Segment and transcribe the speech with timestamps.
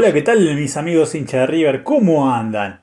[0.00, 1.82] Hola, ¿qué tal mis amigos hincha de River?
[1.82, 2.80] ¿Cómo andan?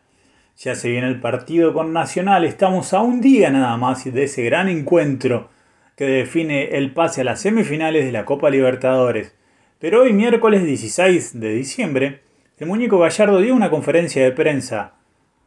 [0.55, 4.43] Ya se viene el partido con Nacional, estamos a un día nada más de ese
[4.43, 5.50] gran encuentro
[5.95, 9.36] que define el pase a las semifinales de la Copa Libertadores.
[9.80, 12.21] Pero hoy, miércoles 16 de diciembre,
[12.59, 14.93] el muñeco Gallardo dio una conferencia de prensa.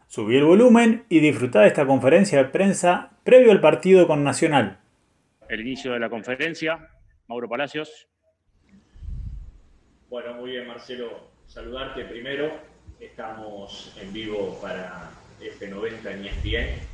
[0.09, 4.80] Subí el volumen y disfrutá de esta conferencia de prensa previo al partido con Nacional.
[5.48, 6.89] El inicio de la conferencia,
[7.29, 8.09] Mauro Palacios.
[10.09, 12.53] Bueno, muy bien, Marcelo saludarte primero.
[13.00, 16.86] Estamos en vivo para F90 en ESPN.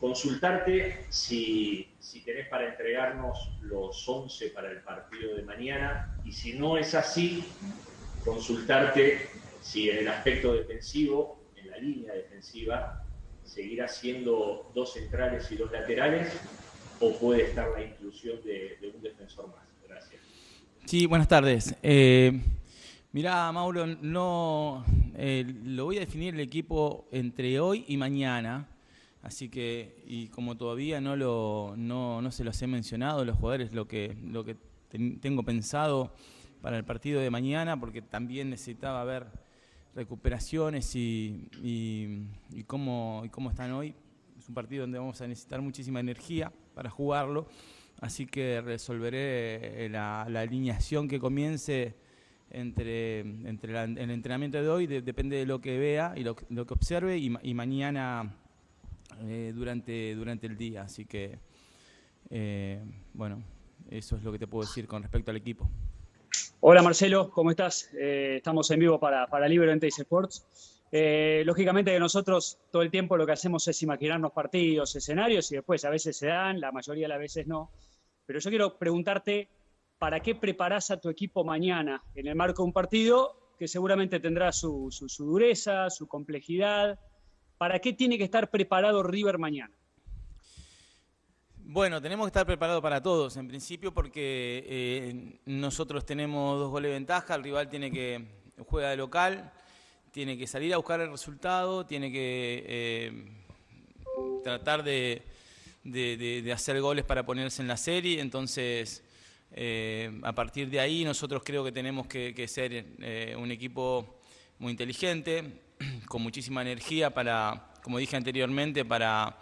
[0.00, 6.54] Consultarte si, si tenés para entregarnos los 11 para el partido de mañana y si
[6.54, 7.44] no es así,
[8.24, 9.28] consultarte
[9.60, 13.04] si en el aspecto defensivo, en la línea defensiva,
[13.44, 16.32] seguirá siendo dos centrales y dos laterales
[17.00, 19.66] o puede estar la inclusión de, un defensor más.
[19.86, 20.22] Gracias.
[20.86, 21.74] Sí, buenas tardes.
[21.82, 22.40] Eh,
[23.14, 24.84] Mirá, Mauro, no
[25.16, 28.66] eh, lo voy a definir el equipo entre hoy y mañana.
[29.22, 33.72] Así que, y como todavía no lo no, no se los he mencionado, los jugadores,
[33.72, 34.56] lo que, lo que
[35.20, 36.12] tengo pensado
[36.60, 39.28] para el partido de mañana, porque también necesitaba ver
[39.94, 43.94] recuperaciones y, y, cómo, y cómo están hoy.
[44.36, 47.46] Es un partido donde vamos a necesitar muchísima energía para jugarlo.
[48.00, 51.94] Así que resolveré la alineación que comience
[52.54, 56.74] entre, entre el entrenamiento de hoy, depende de lo que vea y lo, lo que
[56.74, 58.36] observe, y, y mañana
[59.22, 60.82] eh, durante, durante el día.
[60.82, 61.38] Así que,
[62.30, 62.80] eh,
[63.12, 63.42] bueno,
[63.90, 65.68] eso es lo que te puedo decir con respecto al equipo.
[66.60, 67.90] Hola Marcelo, ¿cómo estás?
[67.98, 70.82] Eh, estamos en vivo para, para Libre en Sports.
[71.44, 75.84] lógicamente que nosotros todo el tiempo lo que hacemos es imaginarnos partidos, escenarios y después
[75.84, 77.70] a veces se dan, la mayoría de las veces no.
[78.26, 79.48] Pero yo quiero preguntarte
[79.98, 84.20] para qué preparás a tu equipo mañana en el marco de un partido que seguramente
[84.20, 86.98] tendrá su, dureza, su complejidad.
[87.56, 89.74] ¿Para qué tiene que estar preparado River mañana?
[91.56, 96.90] Bueno, tenemos que estar preparados para todos, en principio, porque eh, nosotros tenemos dos goles
[96.90, 98.22] de ventaja, el rival tiene que
[98.68, 99.50] juega de local,
[100.10, 103.44] tiene que salir a buscar el resultado, tiene que eh,
[104.42, 105.22] tratar de,
[105.84, 109.02] de, hacer goles para ponerse en la serie, entonces
[109.56, 114.18] eh, a partir de ahí nosotros creo que tenemos que, ser eh, un equipo
[114.58, 115.60] muy inteligente,
[116.08, 119.38] con muchísima energía para, como dije anteriormente, para,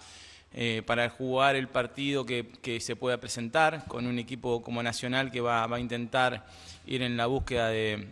[0.52, 5.40] eh, para jugar el partido que, se pueda presentar, con un equipo como Nacional que
[5.40, 6.46] va, a intentar
[6.86, 8.06] ir en la búsqueda de,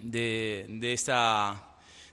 [0.00, 1.60] de, esa,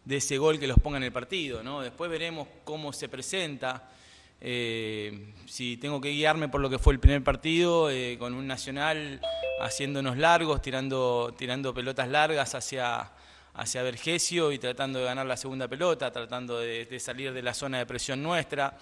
[0.05, 1.61] de ese gol que los ponga en el partido.
[1.61, 1.81] ¿no?
[1.81, 3.91] Después veremos cómo se presenta.
[4.39, 8.45] Eh, si tengo que guiarme por lo que fue el primer partido, eh, con un
[8.47, 9.19] Nacional
[9.61, 13.11] haciéndonos largos, tirando, tirando pelotas largas hacia,
[13.53, 17.79] hacia Vergesio y tratando de ganar la segunda pelota, tratando de, salir de la zona
[17.79, 18.77] de presión nuestra.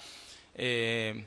[0.53, 1.25] Eh,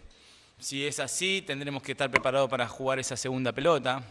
[0.59, 4.03] si es así, tendremos que estar preparados para jugar esa segunda pelota.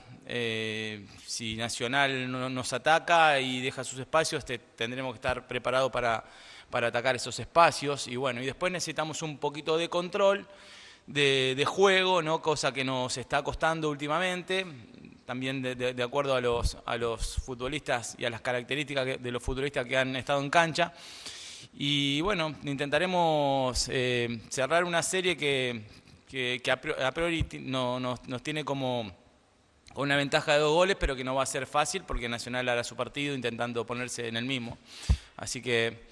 [1.26, 4.46] si Nacional no, nos ataca y deja sus espacios,
[4.76, 6.24] tendremos que estar preparados para
[6.70, 8.08] para atacar esos espacios.
[8.08, 10.48] Y bueno, y después necesitamos un poquito de control
[11.06, 12.42] de, juego, ¿no?
[12.42, 14.66] cosa que nos está costando últimamente,
[15.26, 19.86] también de, acuerdo a los, a los futbolistas y a las características de los futbolistas
[19.86, 20.94] que han estado en cancha.
[21.80, 25.84] Y bueno, intentaremos eh, cerrar una serie que,
[26.72, 29.12] a priori no, nos, nos tiene como
[29.96, 32.84] una ventaja de dos goles, pero que no va a ser fácil porque Nacional hará
[32.84, 34.78] su partido intentando ponerse en el mismo.
[35.36, 36.08] Así que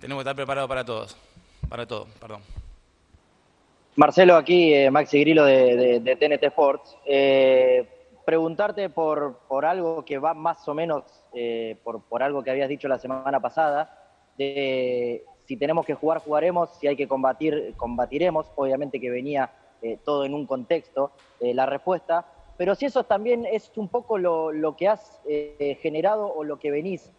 [0.00, 1.16] tenemos que estar preparados para todos,
[1.68, 2.40] para todo, perdón.
[3.96, 6.96] Marcelo, aquí eh, Maxi Grillo de, TNT Sports.
[7.04, 7.86] Eh,
[8.24, 12.68] preguntarte por, por, algo que va más o menos eh, por, por, algo que habías
[12.68, 18.46] dicho la semana pasada, de si tenemos que jugar, jugaremos, si hay que combatir, combatiremos,
[18.56, 19.50] obviamente que venía
[20.04, 21.10] todo en un contexto,
[21.40, 22.26] la respuesta,
[22.58, 25.20] pero si eso también es un poco lo, lo que has
[25.80, 27.10] generado o lo que venís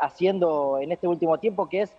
[0.00, 1.96] haciendo en este último tiempo, que es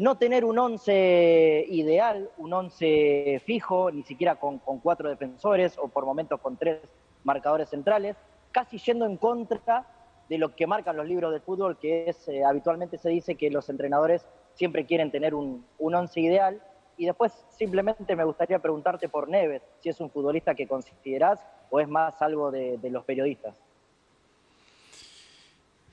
[0.00, 6.06] no tener un once ideal, un once fijo, ni siquiera con, cuatro defensores o por
[6.06, 6.80] momentos con tres
[7.22, 8.16] marcadores centrales,
[8.50, 9.86] casi yendo en contra
[10.26, 13.50] de lo que marcan los libros de fútbol, que es eh, habitualmente se dice que
[13.50, 14.24] los entrenadores
[14.54, 16.62] siempre quieren tener un, once ideal.
[16.96, 21.78] Y después simplemente me gustaría preguntarte por Neves, si es un futbolista que considerás o
[21.78, 23.54] es más algo de, los periodistas.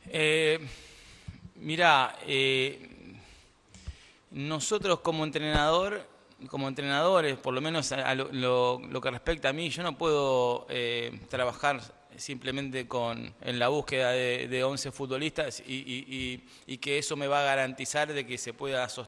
[0.09, 0.59] Eh,
[1.55, 2.93] mira, eh,
[4.31, 6.07] nosotros como entrenador,
[6.49, 11.19] como entrenadores, por lo menos a lo, que respecta a mí, yo no puedo eh,
[11.29, 11.81] trabajar
[12.17, 17.41] simplemente con, en la búsqueda de, de 11 futbolistas y, y, que eso me va
[17.41, 19.07] a garantizar de que se pueda sostener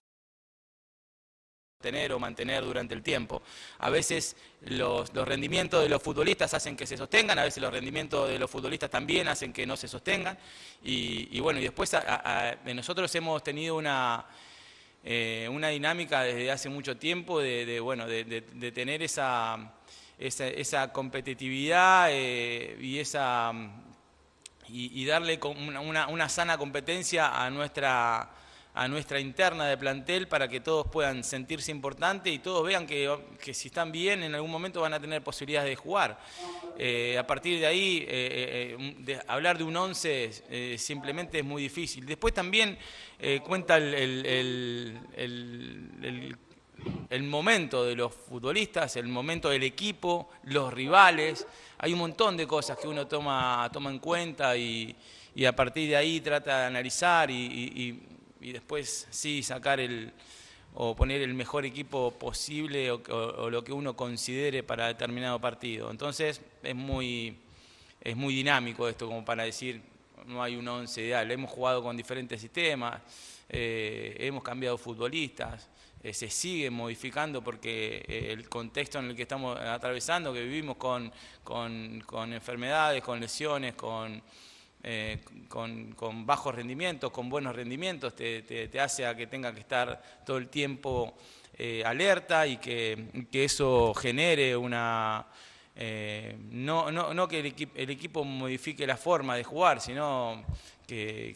[2.13, 3.41] o mantener durante el tiempo.
[3.79, 7.71] A veces los, los, rendimientos de los futbolistas hacen que se sostengan, a veces los
[7.71, 10.37] rendimientos de los futbolistas también hacen que no se sostengan.
[10.83, 11.95] Y, bueno, y después
[12.75, 14.25] nosotros hemos tenido una,
[15.03, 19.71] eh, una dinámica desde hace mucho tiempo de, bueno, de, tener esa,
[20.17, 23.53] esa, competitividad eh, y, esa,
[24.67, 28.29] y, darle una, una sana competencia a nuestra
[28.79, 33.13] a nuestra interna de plantel para que todos puedan sentirse importantes y todos vean que,
[33.51, 36.17] si están bien en algún momento van a tener posibilidades de jugar.
[36.77, 42.05] Eh, a partir de ahí, eh, eh, hablar de un 11 simplemente es muy difícil.
[42.05, 42.77] Después también
[43.45, 44.95] cuenta el,
[47.09, 51.45] el, momento de los futbolistas, el momento del equipo, los rivales.
[51.79, 54.95] Hay un montón de cosas que uno toma, toma en cuenta y,
[55.45, 60.13] a partir de ahí trata de analizar y y después sí sacar el
[60.73, 65.89] o poner el mejor equipo posible o, lo que uno considere para determinado partido.
[65.91, 67.37] Entonces es muy,
[68.01, 69.81] es muy dinámico esto como para decir
[70.27, 71.29] no hay un once ideal.
[71.31, 73.01] Hemos jugado con diferentes sistemas,
[73.49, 75.67] eh, hemos cambiado futbolistas,
[76.03, 80.77] eh, se sigue modificando porque eh, el contexto en el que estamos atravesando, que vivimos
[80.77, 81.11] con,
[81.43, 84.21] con, con enfermedades, con lesiones, con
[84.81, 90.37] eh, con, bajos rendimientos, con buenos rendimientos, te, hace a que tenga que estar todo
[90.37, 91.17] el tiempo
[91.57, 95.25] eh, alerta y que, eso genere una...
[95.75, 100.45] Eh, no, no, que el, equipo modifique la forma de jugar, sino
[100.87, 101.35] que,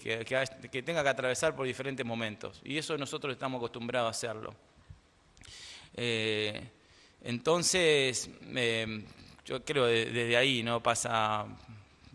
[0.72, 2.62] que, tenga que atravesar por diferentes momentos.
[2.64, 4.56] Y eso nosotros estamos acostumbrados a hacerlo.
[7.22, 8.30] entonces,
[9.46, 11.46] yo creo que desde ahí no pasa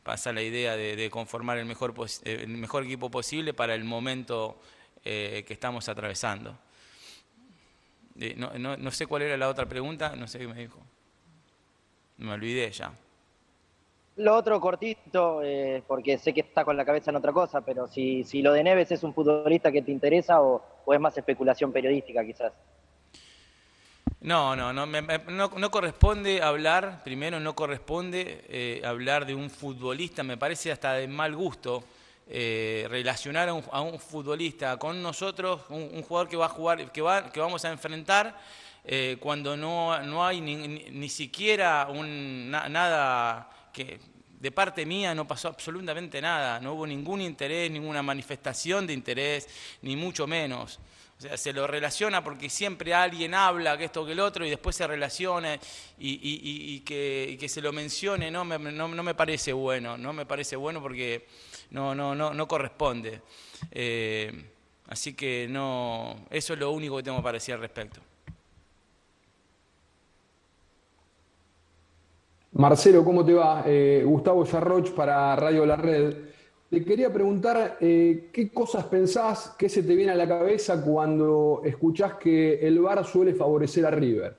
[0.08, 1.92] pasa la idea de, conformar el mejor,
[2.24, 4.56] eh, el mejor equipo posible para el momento
[5.04, 6.56] eh, que estamos atravesando.
[8.16, 10.80] No, sé cuál era la otra pregunta, no sé qué me dijo.
[12.16, 12.90] Me olvidé ya.
[14.16, 17.86] Lo otro cortito, eh, porque sé que está con la cabeza en otra cosa, pero
[17.86, 21.70] si, si lo de Neves es un futbolista que te interesa o es más especulación
[21.70, 22.54] periodística quizás.
[24.20, 30.36] No, no, no, no, corresponde hablar, primero no corresponde eh, hablar de un futbolista, me
[30.36, 31.84] parece hasta de mal gusto
[32.26, 37.30] eh, relacionar a un, futbolista con nosotros, un, jugador que va a jugar, que, va,
[37.30, 38.36] que vamos a enfrentar
[38.84, 44.00] eh, cuando no, no hay ni, ni, siquiera un, nada que
[44.40, 49.48] de parte mía no pasó absolutamente nada, no hubo ningún interés, ninguna manifestación de interés,
[49.82, 50.80] ni mucho menos.
[51.18, 54.50] O sea, se lo relaciona porque siempre alguien habla que esto que el otro y
[54.50, 55.58] después se relaciona
[55.98, 60.80] y, que, se lo mencione, no me, no, me, parece bueno, no me parece bueno
[60.80, 61.26] porque
[61.70, 63.20] no, no, no, no corresponde.
[63.72, 64.32] Eh,
[64.86, 68.00] así que no, eso es lo único que tengo para decir al respecto.
[72.52, 73.64] Marcelo, ¿cómo te va?
[73.66, 76.27] Eh, Gustavo Yarroch para Radio La Red.
[76.70, 81.62] Te quería preguntar eh, qué cosas pensás, qué se te viene a la cabeza cuando
[81.64, 84.36] escuchás que el VAR suele favorecer a River.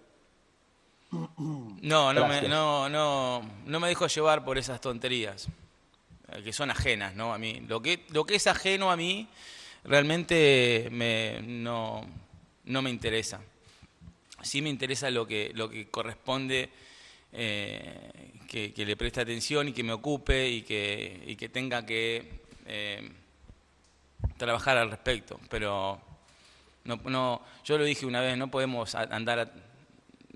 [1.11, 5.47] No, no me, no, no, no me dejo llevar por esas tonterías,
[6.31, 7.33] eh, que son ajenas ¿no?
[7.33, 7.63] a mí.
[7.67, 9.27] Lo que, lo que es ajeno a mí
[9.83, 12.05] realmente me, no,
[12.65, 13.41] no me interesa.
[14.43, 16.69] Sí me interesa lo que, lo que corresponde
[17.31, 23.11] eh, que, le preste atención y que me ocupe y que, que tenga que eh,
[24.37, 25.39] trabajar al respecto.
[25.49, 26.01] Pero
[26.85, 29.53] no, no, yo lo dije una vez, no podemos andar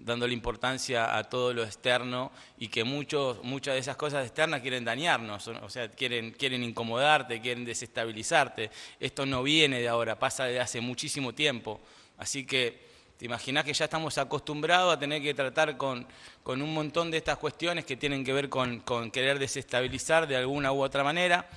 [0.04, 4.84] dándole importancia a todo lo externo y que muchos, muchas de esas cosas externas quieren
[4.84, 8.70] dañarnos, o sea, quieren, quieren incomodarte, quieren desestabilizarte.
[9.00, 11.80] Esto no viene de ahora, pasa de hace muchísimo tiempo.
[12.18, 12.93] Así que
[13.24, 16.06] ¿Te imaginas que ya estamos acostumbrados a tener que tratar con,
[16.46, 20.84] un montón de estas cuestiones que tienen que ver con, querer desestabilizar de alguna u
[20.84, 21.50] otra manera?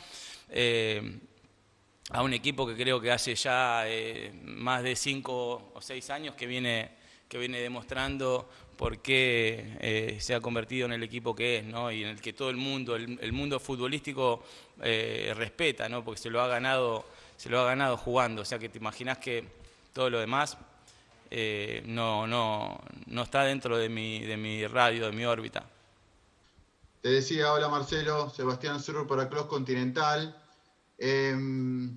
[0.48, 1.18] Eh,
[2.10, 6.36] a un equipo que creo que hace ya eh, más de cinco o seis años
[6.36, 6.90] que viene,
[7.28, 11.90] que viene demostrando por qué eh, se ha convertido en el equipo que es, ¿no?
[11.90, 14.44] y en el que todo el mundo, el, mundo futbolístico
[14.78, 16.04] respeta, ¿no?
[16.04, 17.04] porque se lo ha ganado,
[17.36, 18.42] se lo ha ganado jugando.
[18.42, 19.42] O sea que te imaginas que
[19.92, 20.56] todo lo demás
[21.30, 25.64] eh, no, no, no está dentro de mi, de mi radio, de mi órbita.
[27.00, 30.36] Te decía, hola Marcelo, Sebastián Cerro para Cross Continental.
[30.98, 31.96] Em,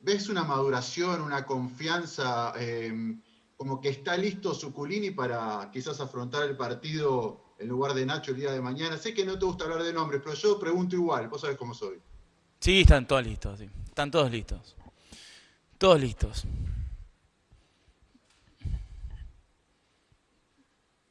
[0.00, 3.20] ¿Ves una maduración, una confianza, em,
[3.56, 8.38] como que está listo Suculini para quizás afrontar el partido en lugar de Nacho el
[8.38, 8.96] día de mañana.
[8.96, 11.74] Sé que no te gusta hablar de nombres, pero yo pregunto igual, vos sabés cómo
[11.74, 12.00] soy.
[12.58, 13.68] Sí, están todos listos, sí.
[13.84, 14.76] Están todos listos.
[15.78, 16.46] Todos listos.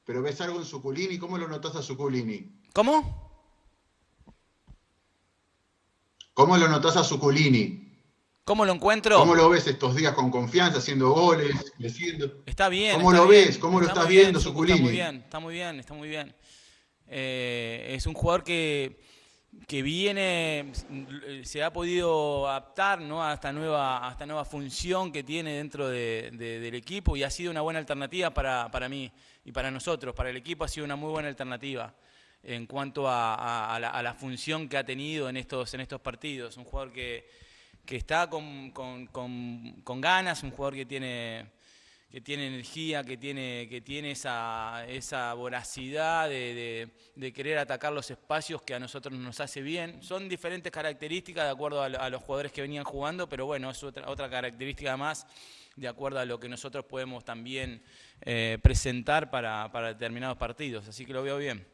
[0.10, 2.51] Pero ves algo en Suculini, ¿cómo lo notas a Suculini?
[2.74, 3.46] ¿Cómo?
[6.34, 7.94] ¿Cómo lo notas a Suculini?
[8.44, 9.20] ¿Cómo lo encuentro?
[9.20, 12.42] ¿Cómo lo ves estos días con confianza, haciendo goles, creciendo?
[12.48, 12.96] Está bien.
[12.96, 13.58] ¿Cómo está lo bien, ves?
[13.60, 14.80] ¿Cómo lo está estás bien, viendo, Sucu, Suculini?
[14.80, 16.36] Está muy bien, está muy bien, está muy bien.
[17.06, 19.00] Eh, es un jugador que,
[19.68, 20.72] que viene,
[21.44, 23.24] se ha podido adaptar ¿no?
[23.24, 27.24] a, esta nueva, a esta nueva función que tiene dentro de- de- del equipo y
[27.24, 29.12] ha sido una buena alternativa para, para mí
[29.46, 30.13] y para nosotros.
[30.15, 31.94] Para el equipo ha sido una muy buena alternativa
[32.44, 36.56] en cuanto a, a- la, función que ha tenido en estos, en estos partidos.
[36.58, 37.27] Un jugador que,
[37.86, 39.08] que está con- con-
[39.84, 41.48] con ganas, un jugador que tiene,
[42.10, 48.10] que tiene energía, que tiene, que tiene esa, esa voracidad de, de- querer atacar los
[48.10, 50.01] espacios que a nosotros nos hace bien.
[50.01, 54.10] Son diferentes características de acuerdo a los jugadores que venían jugando, pero bueno, es otra,
[54.10, 55.28] otra característica más
[55.75, 57.82] de acuerdo a lo que nosotros podemos también
[58.22, 60.88] eh, presentar para, para determinados partidos.
[60.88, 61.66] Así que lo veo bien.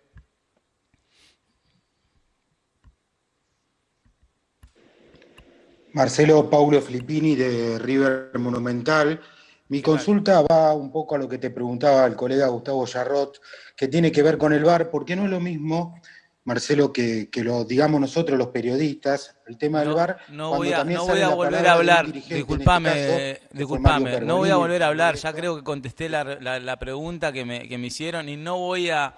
[5.93, 9.21] Marcelo Paulo Filippini de River Monumental.
[9.67, 13.41] Mi consulta va un poco a lo que te preguntaba el colega Gustavo Yarrot,
[13.75, 15.99] que tiene que ver con el VAR, porque no es lo mismo,
[16.43, 20.17] Marcelo, que, que lo digamos nosotros los periodistas, el tema del VAR.
[20.29, 24.49] No voy a, no voy a volver a hablar, este disculpame, caso, disculpame, no voy
[24.51, 27.79] a volver a hablar, ya creo que contesté la, la- la pregunta que me, que
[27.79, 29.15] me hicieron y no voy a-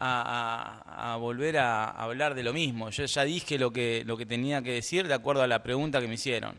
[0.00, 2.90] a volver a hablar de lo mismo.
[2.90, 6.00] Yo ya dije lo que, lo que tenía que decir de acuerdo a la pregunta
[6.00, 6.54] que me hicieron.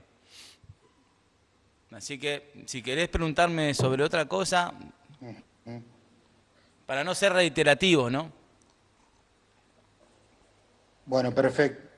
[1.91, 4.73] Así que si querés preguntarme sobre otra cosa,
[6.85, 8.31] para no ser reiterativo, ¿no?
[11.05, 11.89] Bueno, perfecto.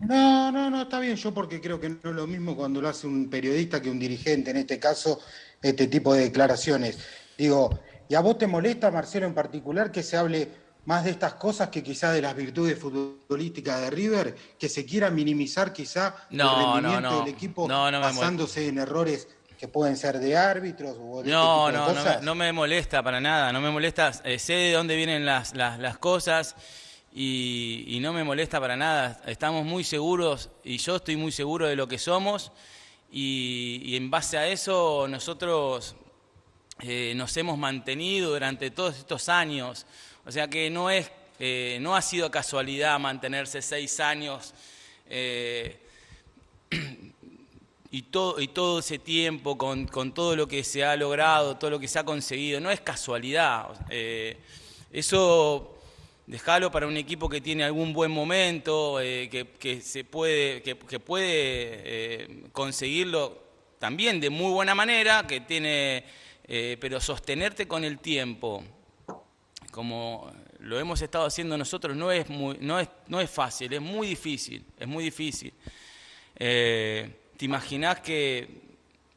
[0.00, 1.16] No, no, no, está bien.
[1.16, 3.98] Yo porque creo que no es lo mismo cuando lo hace un periodista que un
[3.98, 5.20] dirigente, en este caso,
[5.62, 6.98] este tipo de declaraciones.
[7.36, 10.48] Digo, ¿y a vos te molesta, Marcelo, en particular, que se hable
[10.84, 15.10] más de estas cosas que quizás de las virtudes futbolísticas de River, que se quiera
[15.10, 17.24] minimizar quizá No, el rendimiento no, no.
[17.24, 21.86] del equipo basándose en errores que pueden ser de árbitros o de No, este tipo
[21.86, 22.20] no, de no cosas?
[22.20, 25.54] me, no me molesta para nada, no me molesta, eh, sé de dónde vienen las,
[25.54, 26.54] las, las cosas
[27.12, 29.20] y, y no me molesta para nada.
[29.26, 32.52] Estamos muy seguros y yo estoy muy seguro de lo que somos
[33.10, 35.96] y, y en base a eso nosotros
[36.80, 39.86] eh, nos hemos mantenido durante todos estos años.
[40.28, 44.52] O sea que no, es, eh, no ha sido casualidad mantenerse seis años.
[45.08, 45.78] eh,
[47.90, 51.98] y todo, ese tiempo, con, todo lo que se ha logrado, todo lo que se
[51.98, 53.68] ha conseguido, no es casualidad.
[53.88, 54.36] Eh,
[54.92, 55.78] eso
[56.26, 62.50] dejalo para un equipo que tiene algún buen momento, eh, que, se puede, que, puede
[62.52, 63.42] conseguirlo
[63.78, 66.04] también de muy buena manera, que tiene,
[66.46, 68.62] pero sostenerte con el tiempo,
[69.78, 73.80] como lo hemos estado haciendo nosotros, no es, muy, no es, no es fácil, es
[73.80, 75.52] muy difícil, es muy difícil.
[76.34, 78.60] Eh, ¿Te imaginás que,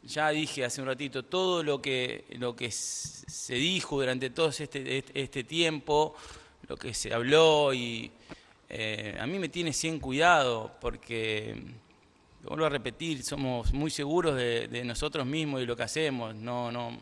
[0.03, 4.99] ya dije hace un ratito, todo lo que, lo que se dijo durante todo este,
[4.99, 6.13] este- este tiempo,
[6.67, 8.11] lo que se habló, y
[8.69, 11.59] eh, a mí me tiene 100 cuidado, porque,
[12.43, 16.71] vuelvo a repetir, somos muy seguros de, de nosotros mismos y lo que hacemos, no,
[16.71, 17.01] no,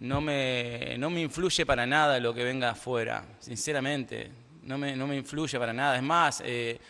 [0.00, 4.30] no me, no me influye para nada lo que venga afuera, sinceramente,
[4.62, 5.96] no me, no me influye para nada.
[5.96, 6.80] Es más, eh,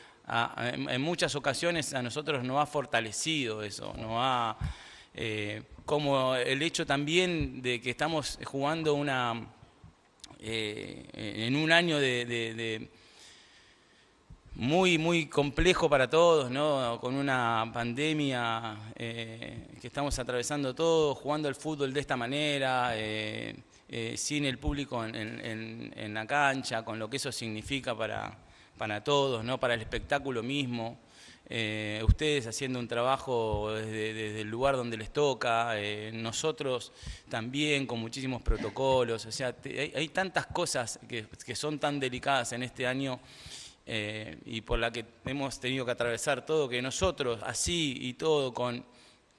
[0.56, 4.56] en, muchas ocasiones a nosotros nos ha fortalecido eso, nos ha,
[5.14, 9.48] eh, como el hecho también de que estamos jugando una,
[10.38, 12.88] eh, en un año de
[14.60, 16.98] muy, muy complejo para todos, ¿no?
[17.00, 23.56] Con una pandemia eh, que estamos atravesando todos, jugando el fútbol de esta manera, eh,
[23.88, 28.36] eh, sin el público en, la cancha, con lo que eso significa para,
[28.76, 29.58] para todos, ¿no?
[29.58, 30.98] Para el espectáculo mismo.
[32.04, 35.72] Ustedes haciendo un trabajo desde, el lugar donde les toca,
[36.12, 36.92] nosotros
[37.30, 41.98] también con muchísimos protocolos, o sea, te- hay, hay tantas cosas que, que son tan
[41.98, 43.18] delicadas en este año
[43.92, 48.54] eh, y por la que hemos tenido que atravesar todo, que nosotros así y todo
[48.54, 48.84] con,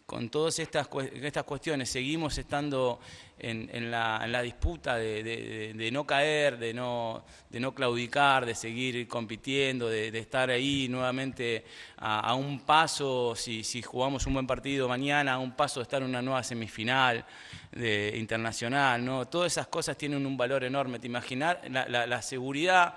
[0.05, 2.99] con todas estas, estas cuestiones seguimos estando
[3.39, 10.09] en, la, disputa de, no caer, de no, de no claudicar, de seguir compitiendo, de,
[10.19, 11.63] estar ahí nuevamente
[11.95, 16.09] a, un paso, si, jugamos un buen partido mañana, a un paso de estar en
[16.09, 17.25] una nueva semifinal
[17.71, 19.29] de, internacional, ¿no?
[19.29, 20.99] Todas esas cosas tienen un valor enorme.
[20.99, 22.95] Te imaginar la, seguridad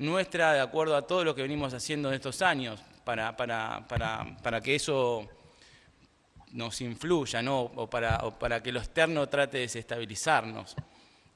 [0.00, 4.36] nuestra de acuerdo a todo lo que venimos haciendo en estos años, para, para, para,
[4.42, 5.28] para que eso
[6.52, 7.60] nos influya, ¿no?
[7.60, 10.74] o, para, para que lo externo trate de desestabilizarnos.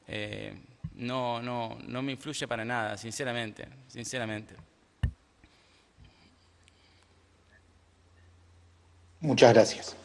[0.08, 0.56] Eh,
[0.94, 4.54] no, no, no me influye para nada, sinceramente, sinceramente.
[9.20, 9.96] Muchas gracias.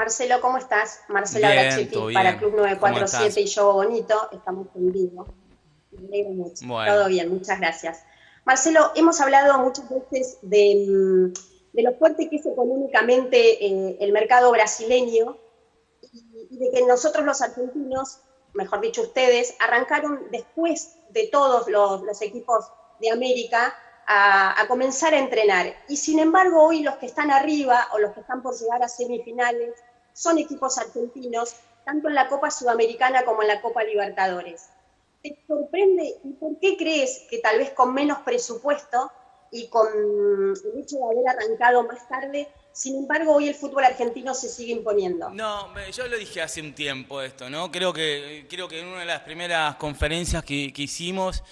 [0.00, 1.00] Marcelo, ¿cómo estás?
[1.08, 4.30] Marcelo Brachetti para Club 947 y Yo Bonito.
[4.32, 5.26] Estamos en vivo.
[5.90, 6.66] Me alegro mucho.
[6.66, 8.02] Todo bien, muchas gracias.
[8.46, 11.32] Marcelo, hemos hablado muchas veces de mm,
[11.74, 15.36] de lo fuerte que es económicamente eh, el mercado brasileño
[16.00, 18.20] y, de que nosotros los argentinos,
[18.54, 23.74] mejor dicho ustedes, arrancaron después de todos los, equipos de América
[24.06, 25.74] a, comenzar a entrenar.
[25.88, 28.88] Y sin embargo hoy los que están arriba o los que están por llegar a
[28.88, 29.74] semifinales
[30.12, 34.68] son equipos argentinos, tanto en la Copa Sudamericana como en la Copa Libertadores.
[35.22, 39.10] ¿Te sorprende y por qué crees que tal vez con menos presupuesto
[39.50, 44.32] y con el hecho de haber arrancado más tarde, sin embargo, hoy el fútbol argentino
[44.34, 45.30] se sigue imponiendo.
[45.30, 47.70] No, yo lo dije hace un tiempo esto, ¿no?
[47.70, 51.42] Creo que, creo que en una de las primeras conferencias que, hicimos,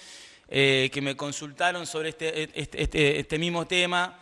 [0.47, 4.17] eh, que me consultaron sobre este, este, este, este, mismo tema,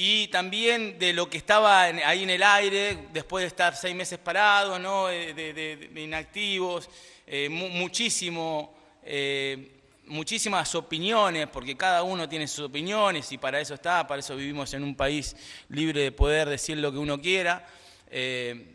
[0.00, 4.16] y también de lo que estaba ahí en el aire, después de estar seis meses
[4.16, 5.08] parados, ¿no?
[5.08, 6.88] de, inactivos,
[7.26, 8.76] eh, muchísimo...
[9.02, 9.72] Eh,
[10.06, 14.72] muchísimas opiniones, porque cada uno tiene sus opiniones y para eso está, para eso vivimos
[14.72, 15.36] en un país
[15.68, 17.66] libre de poder decir lo que uno quiera,
[18.08, 18.74] eh,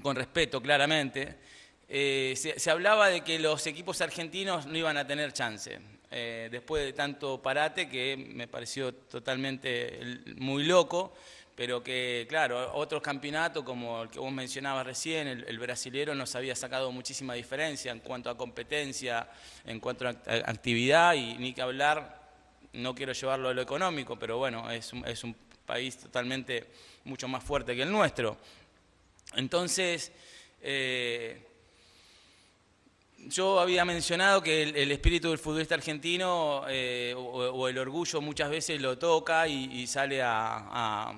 [0.00, 1.38] con respeto claramente.
[1.88, 6.92] Se, hablaba de que los equipos argentinos no iban a tener chance, eh, después de
[6.92, 10.00] tanto parate que me pareció totalmente
[10.36, 11.12] muy loco
[11.56, 16.36] pero que, claro, otros campeonatos, como el que vos mencionabas recién, el, el, brasilero nos
[16.36, 19.26] había sacado muchísima diferencia en cuanto a competencia,
[19.64, 22.20] en cuanto a actividad, y ni que hablar,
[22.74, 26.66] no quiero llevarlo a lo económico, pero bueno, es un, es un país totalmente
[27.04, 28.36] mucho más fuerte que el nuestro.
[29.34, 30.12] Entonces,
[30.60, 31.45] eh,
[33.28, 38.80] yo había mencionado que el, espíritu del futbolista argentino eh, o, el orgullo muchas veces
[38.80, 41.12] lo toca y, sale a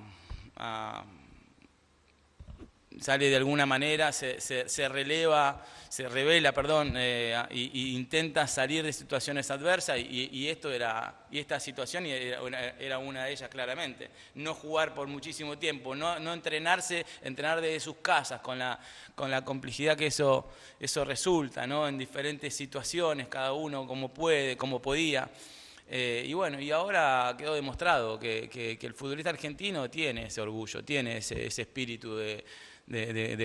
[3.00, 9.50] sale de alguna manera, se, releva, se revela, perdón, eh, y, intenta salir de situaciones
[9.50, 14.10] adversas y, esto era, y esta situación era una, de ellas claramente.
[14.34, 18.78] No jugar por muchísimo tiempo, no, entrenarse, entrenar desde sus casas con la,
[19.14, 20.50] con la complicidad que eso,
[21.04, 21.64] resulta.
[21.64, 25.28] En diferentes situaciones, cada uno como puede, como podía.
[25.90, 31.18] Eh, y bueno, y ahora quedó demostrado que, el futbolista argentino tiene ese orgullo, tiene
[31.18, 32.44] ese, espíritu de,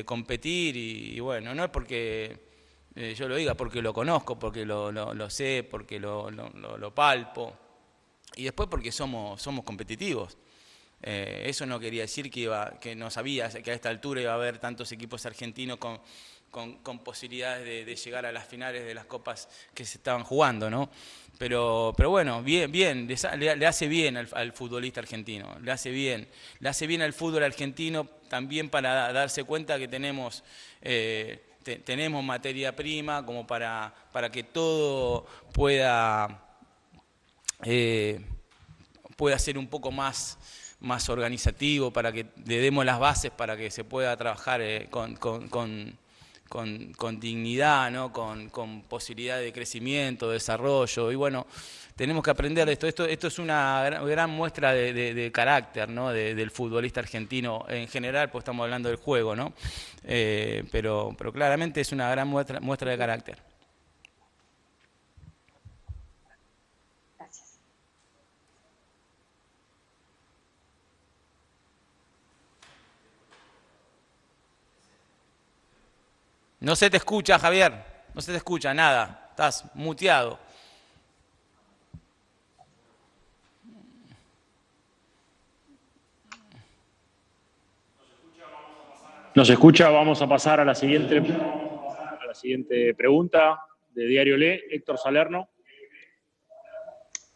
[0.05, 2.37] competir y, bueno, no es porque
[2.95, 7.53] eh, yo lo diga, porque lo conozco, porque lo, sé, porque lo, palpo
[8.35, 10.37] y después porque somos, somos competitivos.
[11.05, 14.31] Eh, eso no quería decir que, iba, que no sabía que a esta altura iba
[14.31, 15.99] a haber tantos equipos argentinos con,
[16.53, 20.87] con, posibilidades de, llegar a las finales de las copas que se estaban jugando, ¿no?
[21.39, 26.27] Pero, pero bueno, bien, bien, le, hace bien al, futbolista argentino, le hace bien,
[26.59, 30.43] le hace bien al fútbol argentino también para darse cuenta que tenemos,
[30.83, 31.43] eh,
[31.83, 36.39] tenemos materia prima como para, para que todo pueda,
[37.63, 38.21] eh,
[39.17, 40.37] pueda ser un poco más
[40.83, 45.15] más organizativo, para que le demos las bases para que se pueda trabajar eh, con,
[45.15, 45.97] con,
[47.19, 48.11] dignidad, ¿no?
[48.11, 51.11] con, posibilidad de crecimiento, de desarrollo.
[51.11, 51.47] Y bueno,
[51.95, 52.87] tenemos que aprender de esto.
[52.87, 56.11] Esto, esto es una gran, muestra de, carácter ¿no?
[56.11, 59.53] del futbolista argentino en general, pues estamos hablando del juego, ¿no?
[60.03, 63.52] Eh, pero, pero claramente es una gran muestra, muestra de carácter.
[76.63, 77.73] No se te escucha, Javier.
[78.13, 79.27] No se te escucha nada.
[79.31, 80.39] Estás muteado.
[89.35, 93.59] Nos escucha, vamos a pasar a la siguiente, a la siguiente pregunta
[93.93, 95.49] de Diario Le, Héctor Salerno.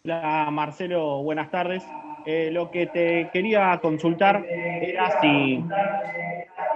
[0.05, 1.83] Hola Marcelo, buenas tardes.
[2.29, 5.63] Eh, lo que te quería consultar era si,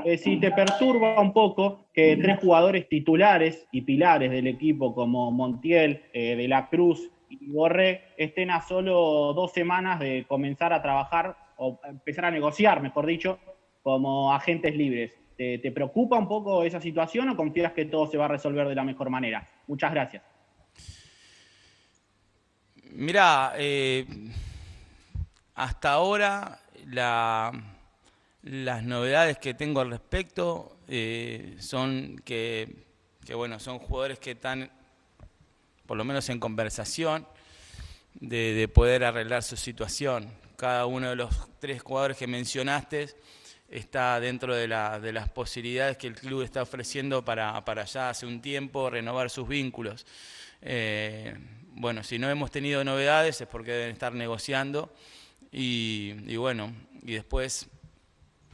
[0.06, 5.30] eh, si te perturba un poco que tres jugadores titulares y pilares del equipo como
[5.30, 10.82] Montiel, eh, De la Cruz y Borré estén a solo dos semanas de comenzar a
[10.82, 13.38] trabajar o empezar a negociar, mejor dicho,
[13.84, 15.20] como agentes libres.
[15.36, 18.70] ¿Te, ¿Te, preocupa un poco esa situación o confías que todo se va a resolver
[18.70, 19.46] de la mejor manera?
[19.68, 20.24] Muchas gracias.
[22.94, 24.06] Mira, eh,
[25.56, 32.86] hasta ahora las novedades que tengo al respecto eh, son que,
[33.34, 34.72] bueno, son jugadores que están,
[35.86, 37.28] por lo menos en conversación,
[38.16, 40.30] de, poder arreglar su situación.
[40.58, 43.10] Cada uno de los tres jugadores que mencionaste
[43.70, 48.42] está dentro de, las posibilidades que el club está ofreciendo para, para ya hace un
[48.42, 50.06] tiempo renovar sus vínculos.
[50.62, 51.36] Eh,
[51.74, 54.94] bueno, si no hemos tenido novedades es porque deben estar negociando
[55.52, 57.68] y, bueno, y después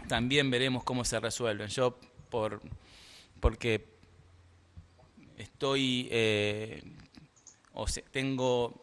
[0.08, 1.68] también veremos cómo se resuelven.
[1.68, 1.98] Yo,
[2.30, 2.62] por,
[3.40, 3.86] porque
[5.38, 6.82] estoy, eh,
[7.74, 8.82] o tengo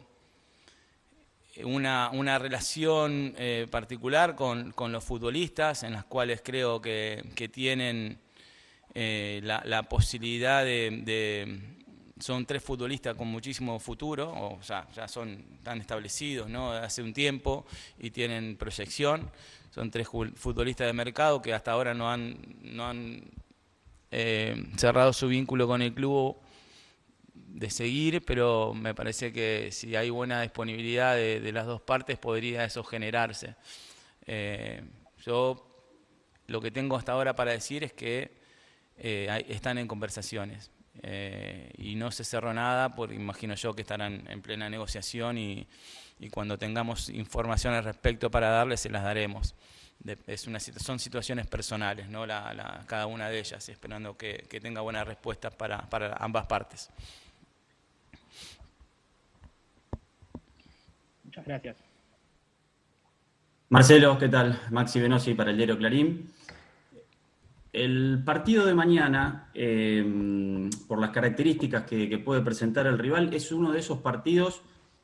[1.63, 7.49] una, una relación eh, particular con, con, los futbolistas, en las cuales creo que, que
[7.49, 8.19] tienen
[8.93, 11.75] eh, la, la, posibilidad de
[12.19, 16.71] son tres futbolistas con muchísimo futuro, o sea, ya son tan establecidos ¿no?
[16.71, 17.65] hace un tiempo
[17.99, 19.29] y tienen proyección.
[19.71, 23.23] Son tres futbolistas de mercado que hasta ahora no han, no han
[24.11, 26.37] eh, cerrado su vínculo con el club
[27.33, 32.63] de seguir, pero me parece que si hay buena disponibilidad de, las dos partes podría
[32.63, 33.55] eso generarse.
[34.25, 34.81] Eh,
[35.25, 35.67] yo
[36.47, 38.31] lo que tengo hasta ahora para decir es que
[38.97, 40.71] eh, están en conversaciones.
[41.03, 45.67] Eh, y no se cerró nada, porque imagino yo que estarán en plena negociación y,
[46.31, 49.53] cuando tengamos información al respecto para darles, se las daremos.
[50.27, 52.25] es una, son situaciones personales, ¿no?
[52.25, 56.89] La, cada una de ellas, esperando que, tenga buenas respuestas para, para ambas partes.
[61.23, 61.77] Muchas gracias.
[63.69, 64.61] Marcelo, ¿qué tal?
[64.69, 66.31] Maxi Venosi para el diario Clarín.
[67.75, 73.73] El partido de mañana, em, por las características que, puede presentar el rival, es uno
[73.73, 74.61] de esos partidos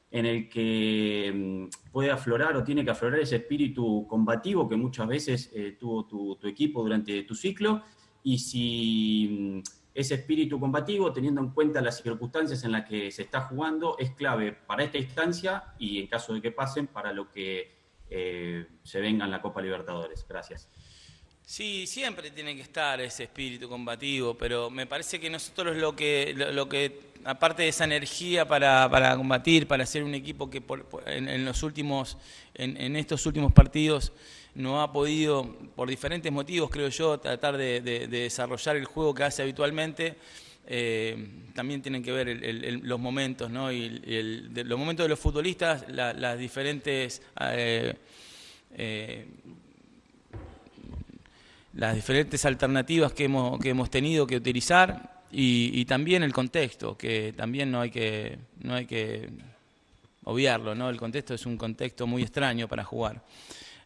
[0.10, 5.06] en el que em, puede aflorar o tiene que aflorar ese espíritu combativo que muchas
[5.06, 7.84] veces eh, tuvo tu, equipo durante tu ciclo.
[8.24, 9.26] Y si
[9.58, 13.98] em, ese espíritu combativo, teniendo en cuenta las circunstancias en las que se está jugando,
[14.00, 17.70] es clave para esta instancia y en caso de que pasen, para lo que
[18.10, 20.26] eh, se venga en la Copa Libertadores.
[20.26, 20.70] Gracias.
[21.46, 26.34] Sí, siempre tiene que estar ese espíritu combativo, pero me parece que nosotros lo que,
[26.34, 30.64] lo, que aparte de esa energía para, para, combatir, para ser un equipo que
[31.08, 32.18] en, los últimos,
[32.54, 34.14] en, estos últimos partidos
[34.56, 39.42] no ha podido, por diferentes motivos, creo yo, tratar de, desarrollar el juego que hace
[39.42, 40.16] habitualmente.
[40.68, 43.72] Eh, también tienen que ver los momentos, ¿no?
[43.74, 47.94] Y los momentos de los futbolistas, las diferentes eh,
[48.78, 49.26] eh,
[51.74, 57.34] las diferentes alternativas que hemos, que hemos tenido que utilizar y, también el contexto, que
[57.36, 59.30] también no hay que, no hay que
[60.26, 60.90] obviarlo, ¿no?
[60.90, 63.24] El contexto es un contexto muy extraño para jugar.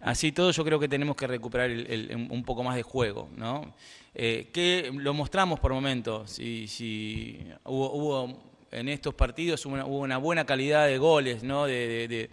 [0.01, 3.73] Así todo yo creo que tenemos que recuperar un poco más de juego, ¿no?
[4.13, 10.45] Eh, que lo mostramos por momentos, si, si hubo, en estos partidos hubo una, buena
[10.45, 11.65] calidad de goles, ¿no?
[11.65, 12.29] De,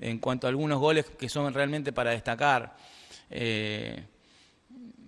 [0.00, 2.76] en cuanto a algunos goles que son realmente para destacar.
[3.30, 4.04] Eh,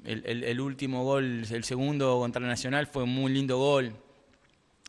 [0.09, 3.92] el, último gol, el segundo contra Nacional, fue un muy lindo gol.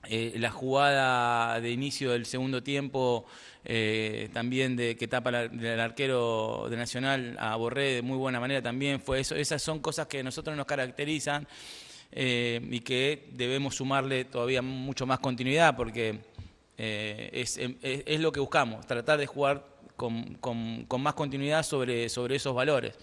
[0.07, 3.25] Eh, la jugada de inicio del segundo tiempo
[3.65, 8.61] eh, también de que tapa el arquero de Nacional a Borré de muy buena manera
[8.61, 9.35] también fue eso.
[9.35, 11.45] Esas son cosas que a nosotros nos caracterizan
[12.13, 16.19] eh, y que debemos sumarle todavía mucho más continuidad porque
[16.77, 19.65] es, es, lo que buscamos, tratar de jugar
[19.97, 22.95] con, con, más continuidad sobre, sobre esos valores.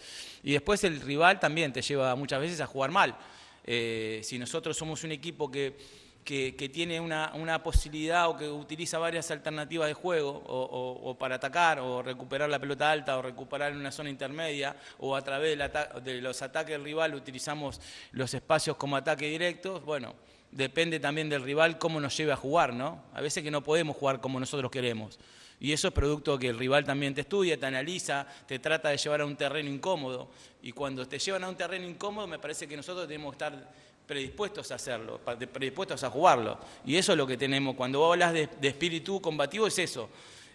[0.46, 3.16] Y después el rival también te lleva muchas veces a jugar mal.
[3.64, 5.76] Eh, si nosotros somos un equipo que,
[6.22, 11.80] que, tiene una, una, posibilidad o que utiliza varias alternativas de juego, o, para atacar,
[11.80, 15.58] o recuperar la pelota alta, o recuperar en una zona intermedia, o a través
[16.04, 17.80] de los ataques del rival utilizamos
[18.12, 20.14] los espacios como ataque directo, bueno,
[20.52, 23.02] depende también del rival cómo nos lleve a jugar, ¿no?
[23.14, 25.18] A veces que no podemos jugar como nosotros queremos.
[25.58, 28.98] Y eso es producto que el rival también te estudia, te analiza, te trata de
[28.98, 30.28] llevar a un terreno incómodo.
[30.62, 33.72] Y cuando te llevan a un terreno incómodo, me parece que nosotros tenemos que estar
[34.06, 36.58] predispuestos a hacerlo, predispuestos a jugarlo.
[36.84, 37.74] Y eso es lo que tenemos.
[37.74, 40.08] Cuando vos hablas de, espíritu combativo, es eso.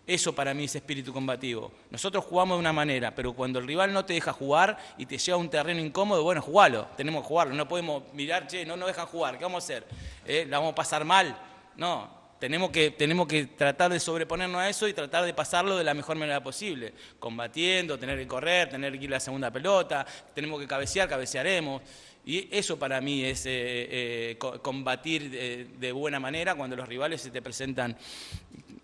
[0.06, 1.72] Eso para mí es espíritu combativo.
[1.90, 5.18] Nosotros jugamos de una manera, pero cuando el rival no te deja jugar y te
[5.18, 7.54] lleva a un terreno incómodo, bueno, jugalo, tenemos que jugarlo.
[7.54, 9.88] No podemos mirar, che, no nos dejan jugar, ¿qué vamos a hacer?
[10.26, 10.46] ¿Eh?
[10.50, 11.38] ¿La vamos a pasar mal?
[11.76, 15.84] No, tenemos que, tenemos que tratar de sobreponernos a eso y tratar de pasarlo de
[15.84, 20.08] la mejor manera posible, combatiendo, tener que correr, tener que ir a la segunda pelota,
[20.34, 21.84] tenemos que cabecear, cabecearemos.
[22.26, 25.30] Y eso para mí es eh, eh, combatir
[25.78, 27.96] de, buena manera cuando los rivales se te presentan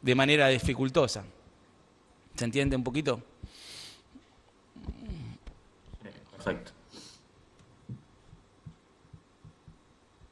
[0.04, 1.26] de manera dificultosa.
[2.36, 3.24] ¿Se entiende un poquito?
[6.36, 6.77] Perfecto.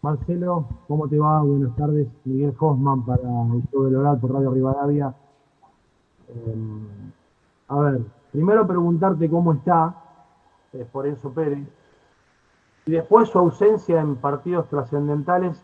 [0.06, 1.42] Marcelo, ¿cómo te va?
[1.42, 2.08] Buenas tardes.
[2.26, 5.16] Miguel Hoffman para el del oral por Radio Rivadavia.
[6.28, 7.12] Em,
[7.68, 9.96] a ver, primero preguntarte cómo está
[10.74, 11.68] eh, por Enzo Pérez
[12.86, 15.60] y después su ausencia en partidos trascendentales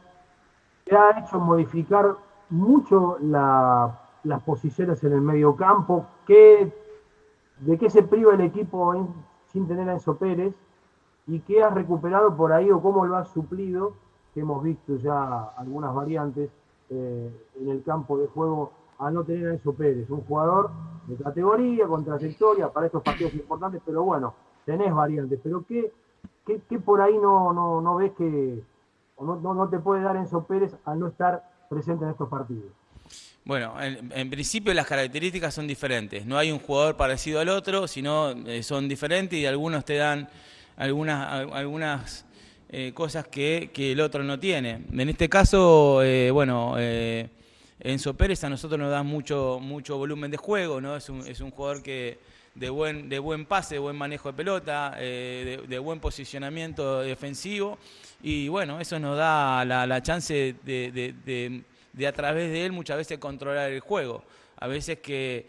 [0.86, 2.16] te ha hecho modificar
[2.50, 6.08] mucho las posiciones en el medio campo.
[6.28, 9.08] ¿De qué se priva el equipo
[9.50, 10.56] sin tener a Enzo Pérez?
[11.28, 13.94] ¿Y qué has recuperado por ahí o cómo lo has suplido?
[14.34, 16.50] Que hemos visto ya algunas variantes
[16.90, 20.70] eh, en el campo de juego a no tener a Enzo Pérez, un jugador
[21.08, 24.34] de categoría, con trayectoria para estos partidos importantes, pero bueno,
[24.66, 25.92] tenés variantes, pero ¿qué,
[26.46, 28.62] qué, por ahí no, no, no ves que
[29.20, 32.72] no, no, te puede dar Enzo Pérez al no estar presente en estos partidos?
[33.44, 36.26] Bueno, en, principio las características son diferentes.
[36.28, 40.30] No hay un jugador parecido al otro, sino eh, son diferentes y algunos te dan
[40.78, 42.26] algunas, algunas
[42.74, 44.86] eh, cosas que, el otro no tiene.
[44.94, 47.28] En este caso, eh, bueno, eh,
[47.82, 50.96] Enzo Pérez a nosotros nos da mucho, mucho volumen de juego, ¿no?
[50.96, 52.18] Es un, es un jugador que
[52.56, 57.78] de buen, de buen pase, de buen manejo de pelota, de, buen posicionamiento defensivo.
[58.24, 63.20] Y bueno, eso nos da la, chance de, de, a través de él muchas veces
[63.20, 64.24] controlar el juego.
[64.56, 65.46] A veces que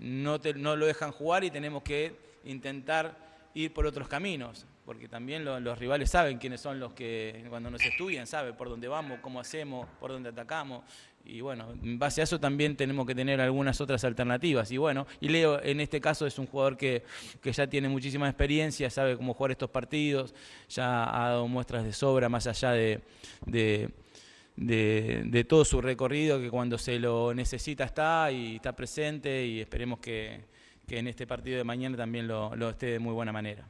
[0.00, 2.12] no, no lo dejan jugar y tenemos que
[2.44, 3.16] intentar
[3.54, 7.84] ir por otros caminos porque también los rivales saben quiénes son los que cuando nos
[7.84, 10.82] estudian, saben por dónde vamos, cómo hacemos, por dónde atacamos.
[11.26, 14.70] Y bueno, en base a eso también tenemos que tener algunas otras alternativas.
[14.70, 17.02] Y bueno, y Leo en este caso es un jugador que,
[17.42, 20.34] ya tiene muchísima experiencia, sabe cómo jugar estos partidos,
[20.70, 23.02] ya ha dado muestras de sobra más allá de,
[23.44, 29.98] de, todo su recorrido, que cuando se lo necesita está y está presente y esperemos
[29.98, 30.46] que,
[30.88, 33.68] en este partido de mañana también lo esté de muy buena manera.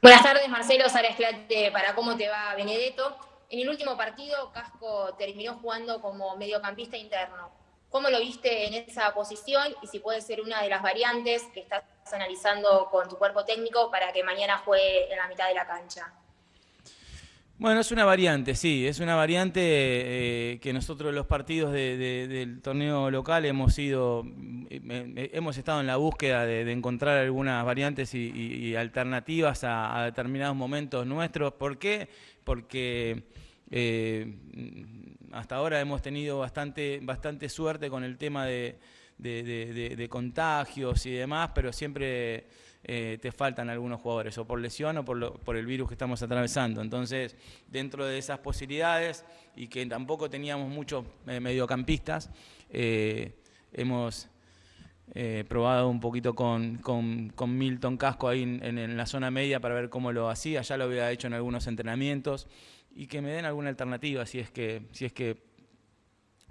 [0.00, 3.16] Buenas tardes, Marcelo Sara Esclate para Cómo te va, Benedetto.
[3.50, 7.50] En el último partido, Casco terminó jugando como mediocampista interno.
[7.90, 11.60] ¿Cómo lo viste en esa posición y si puede ser una de las variantes que
[11.60, 15.66] estás analizando con tu cuerpo técnico para que mañana juegue en la mitad de la
[15.66, 16.10] cancha?
[17.62, 23.08] Bueno, es una variante, sí, es una variante eh, que nosotros los partidos del torneo
[23.08, 24.24] local hemos ido,
[24.68, 31.06] eh, hemos estado en la búsqueda de, encontrar algunas variantes y, alternativas a, determinados momentos
[31.06, 31.52] nuestros.
[31.52, 32.08] ¿Por qué?
[32.42, 33.22] Porque
[33.70, 34.34] eh,
[35.30, 38.76] hasta ahora hemos tenido bastante, bastante suerte con el tema de
[40.08, 42.46] contagios y demás, pero siempre
[42.84, 46.80] eh, te faltan algunos jugadores, o por lesión o por, el virus que estamos atravesando.
[46.82, 47.36] Entonces,
[47.68, 52.30] dentro de esas posibilidades, y que tampoco teníamos muchos eh, mediocampistas,
[52.70, 53.36] eh,
[53.72, 54.28] hemos
[55.46, 56.80] probado un poquito con,
[57.46, 61.10] Milton Casco ahí en, la zona media para ver cómo lo hacía, ya lo había
[61.10, 62.48] hecho en algunos entrenamientos,
[62.94, 65.51] y que me den alguna alternativa si es que, si es que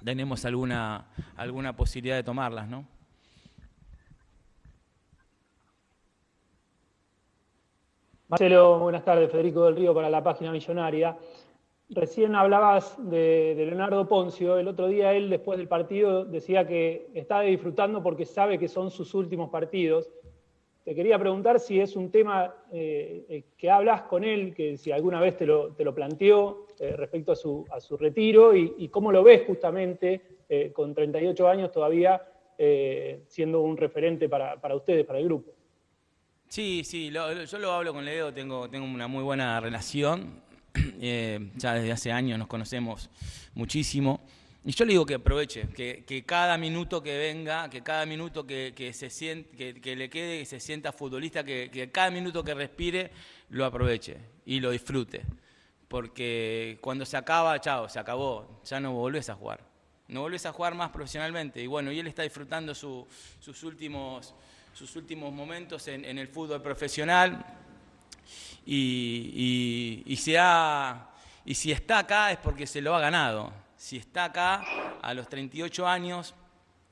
[0.03, 2.85] tenemos alguna, alguna posibilidad de tomarlas, ¿no?
[8.31, 9.29] Marcelo, buenas tardes.
[9.29, 11.17] Federico del Río para la página millonaria.
[11.89, 14.57] Recién hablabas de, Leonardo Poncio.
[14.57, 18.89] El otro día él, después del partido, decía que estaba disfrutando porque sabe que son
[18.89, 20.09] sus últimos partidos.
[20.85, 24.93] Te quería preguntar si es un tema eh, eh, que hablas con él, que si
[24.93, 30.21] alguna vez te lo, planteó eh, respecto a su, retiro y, cómo lo ves justamente
[30.73, 32.21] con 38 años todavía
[33.27, 35.53] siendo un referente para ustedes, para el grupo.
[36.51, 40.41] Sí, sí, yo lo hablo con Leo, tengo, tengo una muy buena relación.
[41.03, 43.09] Eh, ya desde hace años nos conocemos
[43.55, 44.21] muchísimo.
[44.63, 48.91] Y yo le digo que aproveche, que, cada minuto que venga, que cada minuto que,
[48.93, 53.11] se siente, que, le quede, que se sienta futbolista, que, cada minuto que respire
[53.49, 55.21] lo aproveche y lo disfrute.
[55.91, 59.59] Porque cuando se acaba, chao, se acabó, ya no volvés a jugar.
[60.07, 61.61] No volvés a jugar más profesionalmente.
[61.61, 64.33] Y bueno, y él está disfrutando sus últimos
[64.73, 67.45] sus últimos momentos en, el fútbol profesional
[68.65, 71.09] y, se ha,
[71.43, 73.51] Y si está acá es porque se lo ha ganado.
[73.75, 74.63] Si está acá
[75.01, 76.33] a los 38 años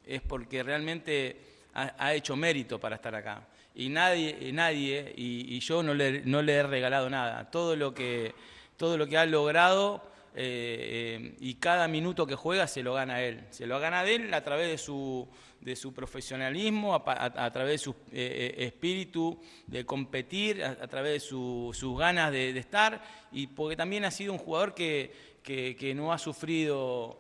[0.06, 1.40] es porque realmente
[1.74, 3.48] ha, hecho mérito para estar acá.
[3.76, 7.50] Y nadie, nadie y, yo no le, no le he regalado nada.
[7.50, 8.34] Todo lo que,
[8.80, 10.02] todo lo que ha logrado
[10.34, 13.44] eh, eh, y cada minuto que juega se lo gana él.
[13.50, 15.28] Se lo gana de él a través de su,
[15.60, 19.38] de su profesionalismo, a, través de su eh, espíritu
[19.68, 24.40] de competir, a, través de sus ganas de, estar, y porque también ha sido un
[24.40, 25.12] jugador que,
[25.44, 27.20] que, no ha sufrido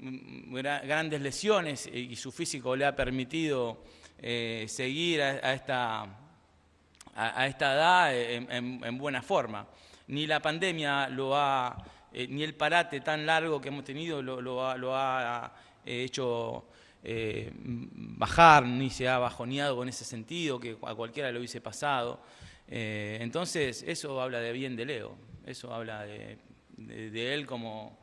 [0.00, 3.84] grandes lesiones y su físico le ha permitido
[4.66, 6.08] seguir a, esta,
[7.14, 9.68] a, esta edad en buena forma
[10.08, 11.76] ni la pandemia lo ha,
[12.12, 15.52] eh, ni el parate tan largo que hemos tenido lo, ha,
[15.84, 16.66] eh, hecho
[17.02, 22.20] eh, bajar, ni se ha bajoneado en ese sentido, que a cualquiera lo hubiese pasado.
[22.66, 26.38] entonces, eso habla de bien de Leo, eso habla de,
[27.34, 27.98] él como,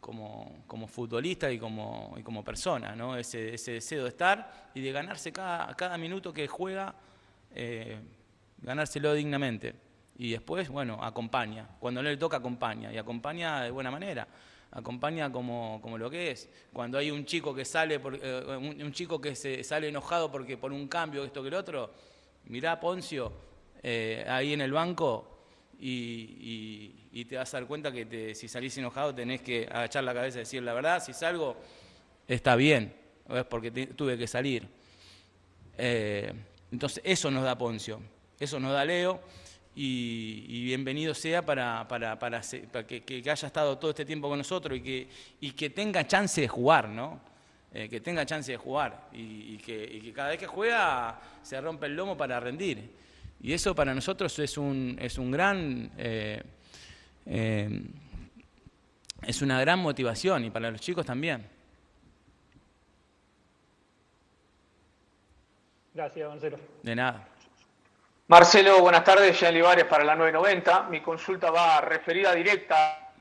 [0.00, 3.16] como, futbolista y como, y como persona, ¿no?
[3.16, 6.94] ese, ese, deseo de estar y de ganarse cada, cada minuto que juega,
[8.62, 9.85] ganárselo dignamente
[10.18, 11.68] y después, bueno, acompaña.
[11.78, 12.92] Cuando no le toca, acompaña.
[12.92, 14.26] Y acompaña de buena manera.
[14.70, 16.48] Acompaña como, como lo que es.
[16.72, 20.56] Cuando hay un chico que sale, por, eh, un, chico que se sale enojado porque
[20.56, 21.92] por un cambio, esto que el otro,
[22.46, 23.32] mirá Poncio
[23.82, 25.38] eh, ahí en el banco
[25.78, 30.38] y, te vas a dar cuenta que si salís enojado tenés que agachar la cabeza
[30.38, 31.02] y decir la verdad.
[31.02, 31.56] Si salgo,
[32.26, 32.94] está bien.
[33.28, 34.66] Es porque tuve que salir.
[35.76, 36.32] Eh,
[36.72, 38.00] entonces, eso nos da Poncio.
[38.38, 39.20] Eso nos da Leo
[39.78, 44.80] y, bienvenido sea para, para, para, que, haya estado todo este tiempo con nosotros y
[44.80, 45.08] que,
[45.40, 47.20] y que tenga chance de jugar, ¿no?
[47.74, 51.94] Eh, que tenga chance de jugar y, que, cada vez que juega se rompe el
[51.94, 52.90] lomo para rendir.
[53.42, 55.90] Y eso para nosotros es un, es un gran...
[55.98, 56.42] Eh,
[57.26, 57.82] eh,
[59.22, 61.44] es una gran motivación y para los chicos también.
[65.92, 66.58] Gracias, Marcelo.
[66.82, 67.28] De nada.
[68.28, 69.38] Marcelo, buenas tardes.
[69.38, 70.88] Jean Livares para la 990.
[70.90, 73.12] Mi consulta va referida directa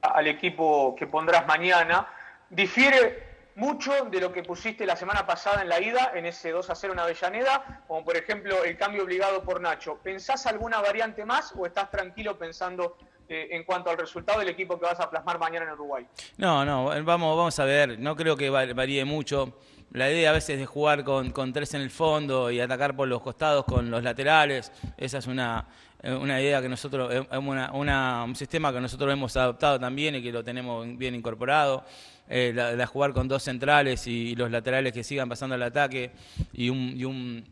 [0.00, 2.08] al equipo que pondrás mañana.
[2.48, 6.70] Difiere mucho de lo que pusiste la semana pasada en la ida, en ese 2
[6.70, 9.98] a 0 en Avellaneda, como por ejemplo el cambio obligado por Nacho.
[10.02, 12.96] ¿Pensás alguna variante más o estás tranquilo pensando
[13.28, 16.06] eh, en cuanto al resultado del equipo que vas a plasmar mañana en Uruguay?
[16.38, 17.98] No, no, vamos, vamos a ver.
[17.98, 19.58] No creo que varíe mucho
[19.92, 23.22] la idea a veces de jugar con, tres en el fondo y atacar por los
[23.22, 25.66] costados con los laterales, esa es una,
[26.02, 30.42] una idea que nosotros, es un sistema que nosotros hemos adoptado también y que lo
[30.42, 31.84] tenemos bien incorporado.
[32.26, 36.10] Eh, la, jugar con dos centrales y, los laterales que sigan pasando al ataque
[36.54, 37.44] y un, y un,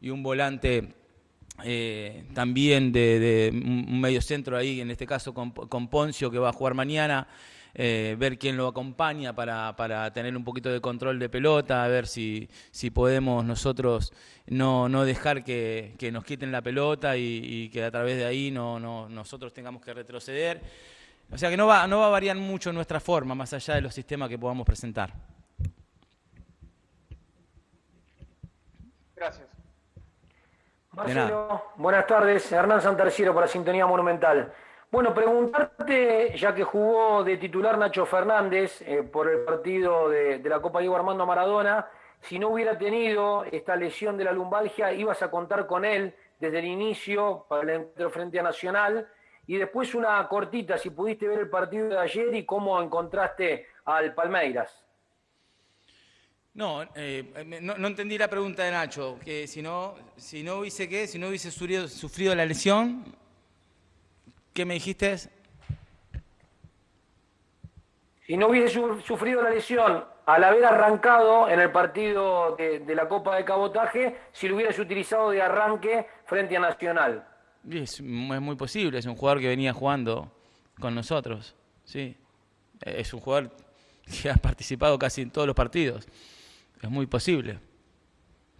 [0.00, 0.94] y un volante
[1.62, 6.50] eh, también de, un medio centro ahí, en este caso con, con Poncio que va
[6.50, 7.28] a jugar mañana.
[7.78, 11.88] Eh, ver quién lo acompaña para, para, tener un poquito de control de pelota, a
[11.88, 14.14] ver si, si podemos nosotros
[14.46, 18.50] no, no dejar que, que, nos quiten la pelota y, que a través de ahí
[18.50, 20.62] no, no, nosotros tengamos que retroceder.
[21.30, 23.82] O sea que no va, no va a variar mucho nuestra forma, más allá de
[23.82, 25.12] los sistemas que podamos presentar.
[29.14, 29.48] Gracias.
[30.92, 32.50] Marcelo, buenas tardes.
[32.50, 34.50] Hernán Santarciero para Sintonía Monumental.
[34.90, 40.60] Bueno, preguntarte, ya que jugó de titular Nacho Fernández eh, por el partido de, la
[40.60, 41.88] Copa Diego Armando Maradona,
[42.20, 46.60] si no hubiera tenido esta lesión de la lumbalgia, ibas a contar con él desde
[46.60, 49.08] el inicio para el encuentro frente a Nacional.
[49.48, 54.14] Y después una cortita, si pudiste ver el partido de ayer y cómo encontraste al
[54.14, 54.84] Palmeiras.
[56.54, 61.06] No, eh, no, entendí la pregunta de Nacho, que si no, si no hubiese qué,
[61.06, 63.04] si no hubiese sufrido la lesión,
[64.56, 65.18] ¿Qué me dijiste?
[68.26, 73.36] Si no hubiese sufrido la lesión al haber arrancado en el partido de, la Copa
[73.36, 77.28] de Cabotaje, si lo hubieras utilizado de arranque frente a Nacional.
[77.70, 80.32] Es, muy posible, es un jugador que venía jugando
[80.80, 82.16] con nosotros, sí.
[82.80, 83.50] Es un jugador
[84.22, 86.08] que ha participado casi en todos los partidos.
[86.80, 87.58] Es muy posible.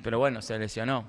[0.02, 1.06] Pero bueno, se lesionó.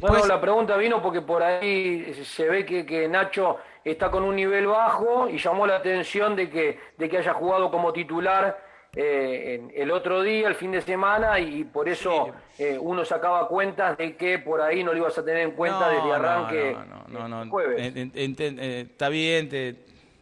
[0.00, 4.66] Bueno, la pregunta vino porque por ahí se ve que, Nacho está con un nivel
[4.66, 9.90] bajo y llamó la atención de que, de que haya jugado como titular eh, el
[9.90, 12.28] otro día, el fin de semana, y por eso
[12.58, 15.88] eh, uno sacaba cuentas de que por ahí no lo ibas a tener en cuenta
[15.88, 16.76] desde arranque
[17.08, 17.92] no, no, no, jueves.
[17.96, 19.48] Eh, está bien,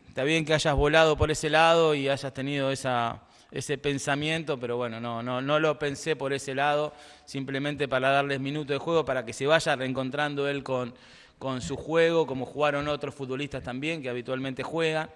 [0.08, 3.20] está bien que hayas volado por ese lado y hayas tenido esa,
[3.50, 6.92] ese pensamiento, pero bueno, no, no, no lo pensé por ese lado,
[7.24, 10.94] simplemente para darles minutos de juego, para que se vaya reencontrando él con,
[11.38, 15.10] con su juego, como jugaron otros futbolistas también que habitualmente juegan.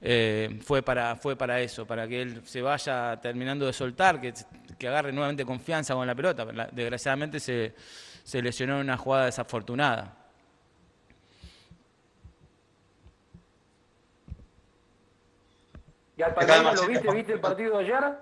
[0.00, 4.32] Eh, fue, para, fue para eso, para que él se vaya terminando de soltar, que,
[4.78, 6.44] que agarre nuevamente confianza con la pelota.
[6.70, 7.74] Desgraciadamente se,
[8.22, 10.17] se lesionó en una jugada desafortunada.
[16.18, 17.12] ¿Y al Palmeiras lo viste?
[17.12, 18.18] ¿Viste el partido de ayer?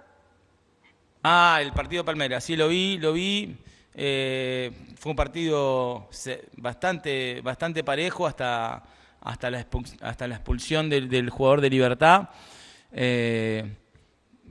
[1.23, 3.57] Ah, el partido de Palmeiras, sí lo vi, lo vi.
[3.95, 6.11] Eh, fue un partido
[6.59, 8.83] bastante, bastante parejo hasta,
[9.23, 9.67] hasta, la,
[10.03, 12.29] hasta la expulsión del, jugador de Libertad.
[12.93, 13.75] Eh,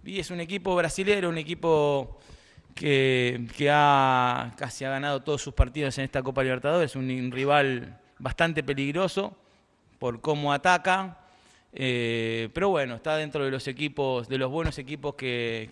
[0.03, 2.19] y es un equipo brasilero, un equipo
[2.73, 8.63] que, ha casi ha ganado todos sus partidos en esta Copa Libertadores, un rival bastante
[8.63, 9.37] peligroso
[9.99, 11.24] por cómo ataca,
[11.78, 15.67] eh, pero bueno, está dentro de los equipos, de los buenos equipos que,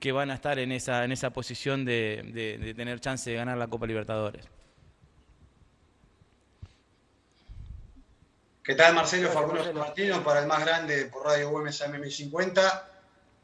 [0.00, 3.68] que, van a estar en esa, en esa posición de, tener chance de ganar la
[3.68, 4.44] Copa Libertadores.
[8.64, 9.30] ¿Qué tal, Marcelo?
[9.30, 12.90] Facundo Martino, para el más grande por Radio UMS 50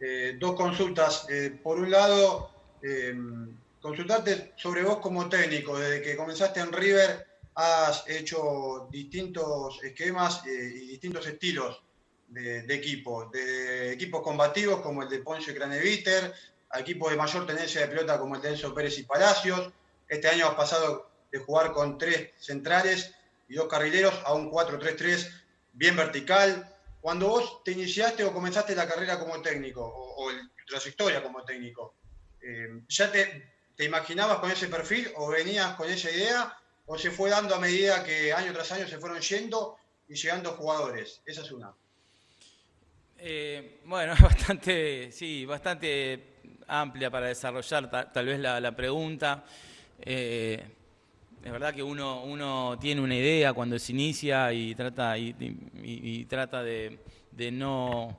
[0.00, 1.26] eh, dos consultas.
[1.30, 2.50] Eh, por un lado,
[3.80, 10.72] consultarte sobre vos como técnico, desde que comenzaste en River has hecho distintos esquemas eh,
[10.74, 11.82] y distintos estilos
[12.28, 16.34] de, equipos, de equipos combativos como el de Ponce Craneviter,
[16.70, 19.72] a equipos de mayor tenencia de pelota como el de Enzo Pérez y Palacios.
[20.06, 23.14] Este año has pasado de jugar con tres centrales
[23.48, 25.26] y dos carrileros a un 4-3-3
[25.72, 26.76] bien vertical.
[27.00, 31.42] Cuando vos te iniciaste o comenzaste la carrera como técnico o, o tu trayectoria como
[31.42, 31.94] técnico,
[32.42, 36.54] eh, ¿ya te, te imaginabas con ese perfil o venías con esa idea
[36.86, 39.76] o se fue dando a medida que año tras año se fueron yendo
[40.08, 41.20] y llegando jugadores?
[41.26, 41.72] Esa es una.
[43.18, 46.36] Eh, bueno, bastante, sí, bastante
[46.68, 49.44] amplia para desarrollar tal, vez la, pregunta.
[50.00, 50.62] Eh,
[51.42, 56.62] es verdad que uno, uno tiene una idea cuando se inicia y trata, y, trata
[56.62, 56.98] de,
[57.52, 58.18] no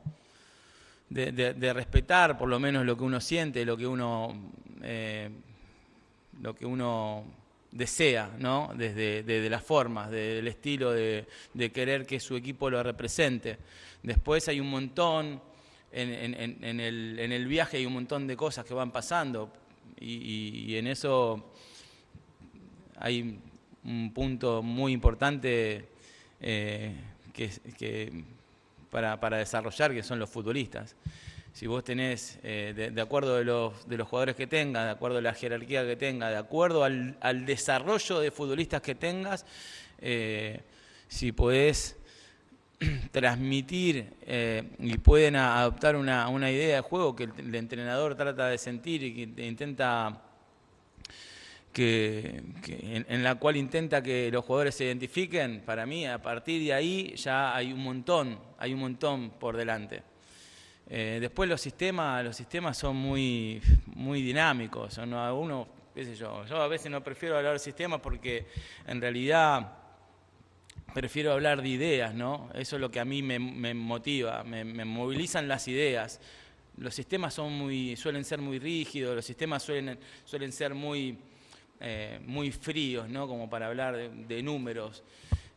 [1.09, 4.51] de, respetar por lo menos lo que uno siente, lo que uno
[4.81, 5.29] eh,
[6.41, 7.25] lo que uno
[7.77, 8.71] desea, ¿no?
[8.75, 11.27] Desde, las formas, del estilo de,
[11.73, 13.57] querer que su equipo lo represente.
[14.01, 15.41] Después hay un montón,
[15.91, 19.53] en, el, viaje hay un montón de cosas que van pasando
[19.99, 21.51] y, en eso
[22.97, 23.39] hay
[23.83, 25.87] un punto muy importante
[26.41, 26.95] eh,
[27.31, 28.23] que,
[28.89, 30.95] para, para desarrollar, que son los futbolistas
[31.57, 35.17] si vos tenés, eh, de, acuerdo de los, de los jugadores que tengas, de acuerdo
[35.17, 39.43] a la jerarquía que tengas, de acuerdo al, desarrollo de futbolistas que tengas,
[39.97, 40.61] eh,
[41.07, 41.97] si podés
[43.11, 49.01] transmitir eh, y pueden adoptar una, idea de juego que el, entrenador trata de sentir
[49.01, 50.21] y que intenta
[51.73, 56.73] que, en, la cual intenta que los jugadores se identifiquen, para mí a partir de
[56.73, 60.16] ahí ya hay un montón, hay un montón por delante.
[60.89, 64.97] Eh, después los sistemas, los sistemas son muy, muy dinámicos.
[64.97, 68.47] Uno, qué sé yo, a veces no prefiero hablar de sistemas porque
[68.85, 69.73] en realidad
[70.93, 72.49] prefiero hablar de ideas, ¿no?
[72.53, 73.37] Eso es lo que a mí me,
[73.73, 76.21] motiva, me, movilizan las ideas.
[76.77, 81.17] Los sistemas son muy, suelen ser muy rígidos, los sistemas suelen, suelen ser muy,
[81.81, 83.27] eh, muy fríos, ¿no?
[83.27, 85.03] Como para hablar de, números.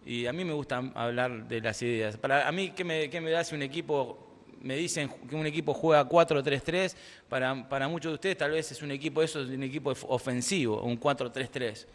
[0.05, 2.17] Y a mí me gusta hablar de las ideas.
[2.17, 4.30] Para a mí, ¿qué me, qué me da si un equipo
[4.61, 6.95] me dicen que un equipo juega 4-3-3,
[7.29, 10.83] para, para muchos de ustedes tal vez es un equipo, eso es un equipo ofensivo,
[10.83, 11.87] un 4-3-3.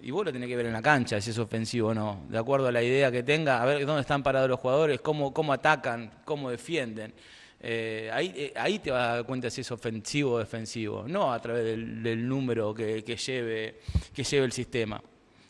[0.00, 2.36] Y vos lo tenés que ver en la cancha, si es ofensivo o no, de
[2.36, 5.52] acuerdo a la idea que tenga, a ver dónde están parados los jugadores, cómo, cómo
[5.52, 7.14] atacan, cómo defienden.
[7.60, 11.32] Eh, ahí, eh, ahí te vas a dar cuenta si es ofensivo o defensivo, no
[11.32, 13.80] a través del, número que, lleve,
[14.14, 15.02] que lleve el sistema.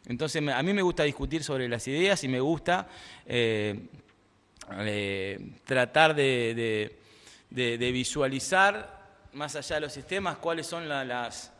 [0.06, 2.86] Entonces a mí me gusta discutir sobre las ideas y me gusta
[3.26, 3.88] eh,
[4.78, 6.96] eh, tratar de,
[7.50, 8.96] visualizar,
[9.32, 11.52] más allá de los sistemas, cuáles son las,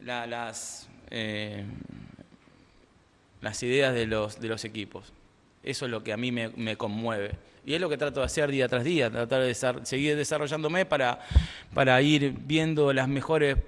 [0.00, 1.64] las, eh,
[3.40, 5.12] las ideas de los, de los equipos.
[5.62, 7.32] Eso es lo que a mí me, conmueve.
[7.66, 11.20] Y es lo que trato de hacer día tras día, tratar de seguir desarrollándome para,
[11.74, 13.58] para ir viendo las mejores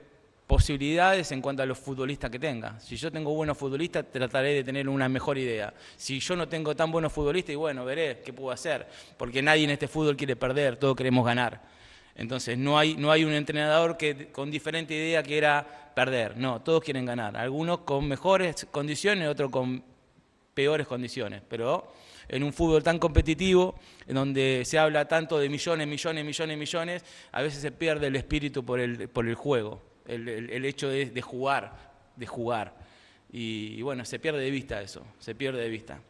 [0.50, 2.76] posibilidades en cuanto a los futbolistas que tenga.
[2.80, 5.72] Si yo tengo buenos futbolistas, trataré de tener una mejor idea.
[5.96, 8.84] Si yo no tengo tan buenos futbolistas, y bueno, veré qué puedo hacer,
[9.16, 11.62] porque nadie en este fútbol quiere perder, todos queremos ganar.
[12.16, 16.82] Entonces, no hay, no hay un entrenador que con diferente idea quiera perder, no, todos
[16.82, 17.36] quieren ganar.
[17.36, 19.84] Algunos con mejores condiciones, otros con
[20.52, 21.92] peores condiciones, pero
[22.28, 23.76] en un fútbol tan competitivo,
[24.08, 28.16] en donde se habla tanto de millones, millones, millones, millones, a veces se pierde el
[28.16, 31.76] espíritu por el, por el juego, el, hecho de, jugar,
[32.16, 32.74] de jugar.
[33.32, 36.00] Y, bueno, se pierde de vista eso, se pierde de vista.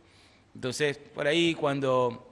[0.54, 2.26] Entonces, por ahí cuando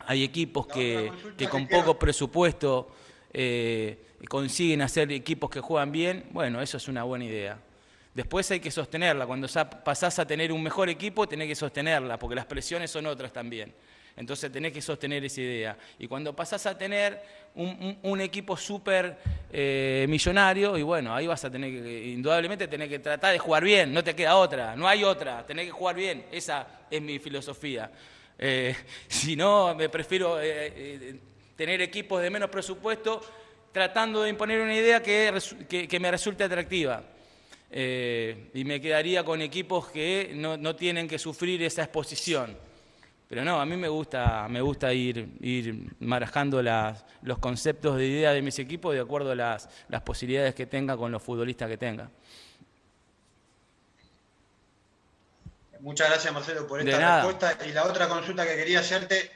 [0.00, 2.88] hay equipos que, que con poco presupuesto
[3.32, 3.98] eh,
[4.28, 7.58] consiguen hacer equipos que juegan bien, bueno, eso es una buena idea.
[8.14, 9.26] Después hay que sostenerla.
[9.26, 9.48] Cuando
[9.84, 13.72] pasás a tener un mejor equipo, tenés que sostenerla, porque las presiones son otras también.
[14.16, 15.76] Entonces tenés que sostener esa idea.
[15.98, 17.20] Y cuando pasás a tener
[17.54, 19.16] un, equipo súper
[19.50, 23.64] eh, millonario, y bueno, ahí vas a tener que, indudablemente, tener que tratar de jugar
[23.64, 26.26] bien, no te queda otra, no hay otra, tenés que jugar bien.
[26.30, 27.90] Esa es mi filosofía.
[28.38, 28.74] Eh,
[29.08, 31.16] si no, me prefiero eh,
[31.56, 33.20] tener equipos de menos presupuesto
[33.72, 37.02] tratando de imponer una idea que me resulte atractiva.
[37.74, 42.54] Eh, y me quedaría con equipos que no, tienen que sufrir esa exposición.
[43.32, 46.60] Pero no, a mí me gusta, me gusta ir, ir marajando
[47.22, 49.70] los conceptos de idea de mis equipos de acuerdo a las,
[50.04, 52.10] posibilidades que tenga con los futbolistas que tenga.
[55.80, 57.56] Muchas gracias Marcelo por esta respuesta.
[57.66, 59.30] Y la otra consulta que quería hacerte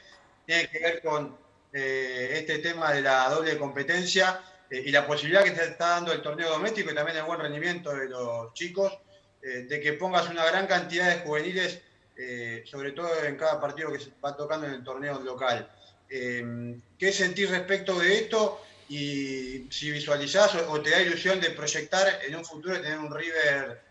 [0.45, 1.35] tiene que ver con
[1.73, 4.41] eh, este tema de la doble competencia.
[4.69, 7.39] Eh, y la posibilidad que te está dando el torneo doméstico y también el buen
[7.39, 8.95] rendimiento de los chicos,
[9.41, 11.81] eh, de que pongas una gran cantidad de juveniles,
[12.17, 15.69] eh, sobre todo en cada partido que se va tocando en el torneo local.
[16.09, 18.61] ¿Qué sentís respecto de esto?
[18.89, 23.81] Y si visualizás o, te da ilusión de proyectar en un futuro tener un River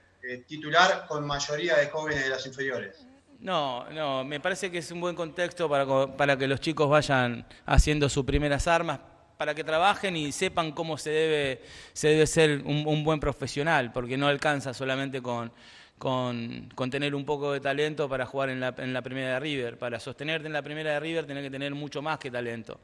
[0.49, 3.07] titular con mayoría de jóvenes de las inferiores.
[3.41, 7.47] No, no, me parece que es un buen contexto para, para que los chicos vayan
[7.67, 9.01] haciendo sus primeras armas,
[9.37, 11.63] para que trabajen y sepan cómo se debe,
[11.93, 15.53] se debe ser un, buen profesional, porque no alcanza solamente con,
[15.99, 19.79] con, tener un poco de talento para jugar en la, en la primera de River.
[19.79, 22.81] Para sostenerte en la primera de River tenés que tener mucho más que talento.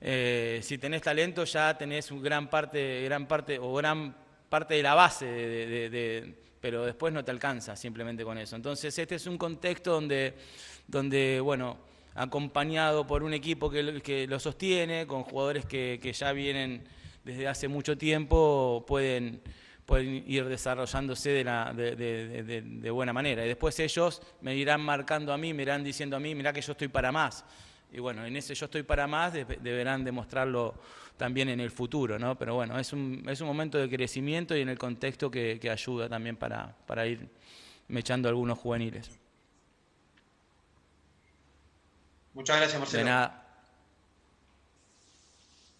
[0.00, 4.14] Eh, si tenés talento ya tenés gran parte, gran parte o gran
[4.48, 8.56] parte de la base, de, pero después no te alcanza simplemente con eso.
[8.56, 10.34] Entonces este es un contexto donde,
[10.86, 11.78] donde bueno,
[12.14, 16.84] acompañado por un equipo que lo sostiene, con jugadores que, ya vienen
[17.24, 19.42] desde hace mucho tiempo, pueden,
[19.86, 23.44] pueden ir desarrollándose de, la, de, buena manera.
[23.44, 26.60] Y después ellos me irán marcando a mí, me irán diciendo a mí, mirá que
[26.60, 27.44] yo estoy para más.
[27.92, 30.74] Y bueno, en ese yo estoy para más deberán demostrarlo
[31.16, 32.36] también en el futuro, ¿no?
[32.36, 35.70] Pero bueno, es un, es un momento de crecimiento y en el contexto que, que
[35.70, 37.28] ayuda también para, para ir
[37.88, 39.08] mechando algunos juveniles.
[42.34, 43.30] Muchas gracias, Marcelo.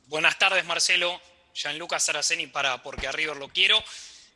[0.06, 1.20] Buenas tardes, Marcelo.
[1.56, 3.82] Gianluca Saraceni para Porque a River lo quiero.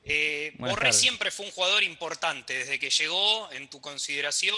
[0.04, 4.56] Eh, Borré siempre fue un jugador importante desde que llegó, en tu consideración,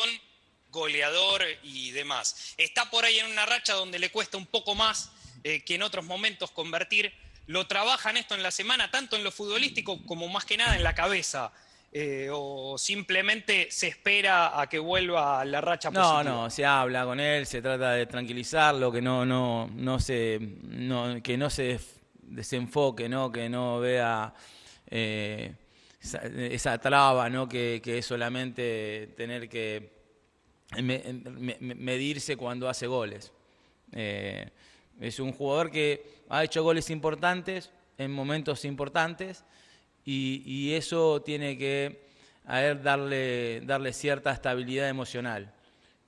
[0.71, 2.55] goleador y demás.
[2.57, 5.11] Está por ahí en una racha donde le cuesta un poco más
[5.43, 7.13] eh, que en otros momentos convertir.
[7.47, 10.85] Lo trabajan esto en la semana, tanto en lo futbolístico como más que nada en
[10.85, 11.53] la cabeza.
[11.95, 16.25] Eh, o simplemente se espera a que vuelva la racha positiva?
[16.25, 20.41] No, no, se habla con él, se trata de tranquilizarlo, que no, no, no se,
[21.23, 21.79] que no se
[22.35, 23.30] desenfoque, ¿no?
[23.30, 24.35] que no vea
[24.91, 25.55] eh,
[26.01, 27.49] esa, traba, ¿no?
[27.49, 29.93] que, es solamente tener que
[30.80, 33.33] medirse cuando hace goles.
[33.93, 34.49] Eh,
[35.01, 39.45] es un jugador que ha hecho goles importantes en momentos importantes
[40.05, 42.07] y, eso tiene que
[42.47, 45.53] darle, darle cierta estabilidad emocional,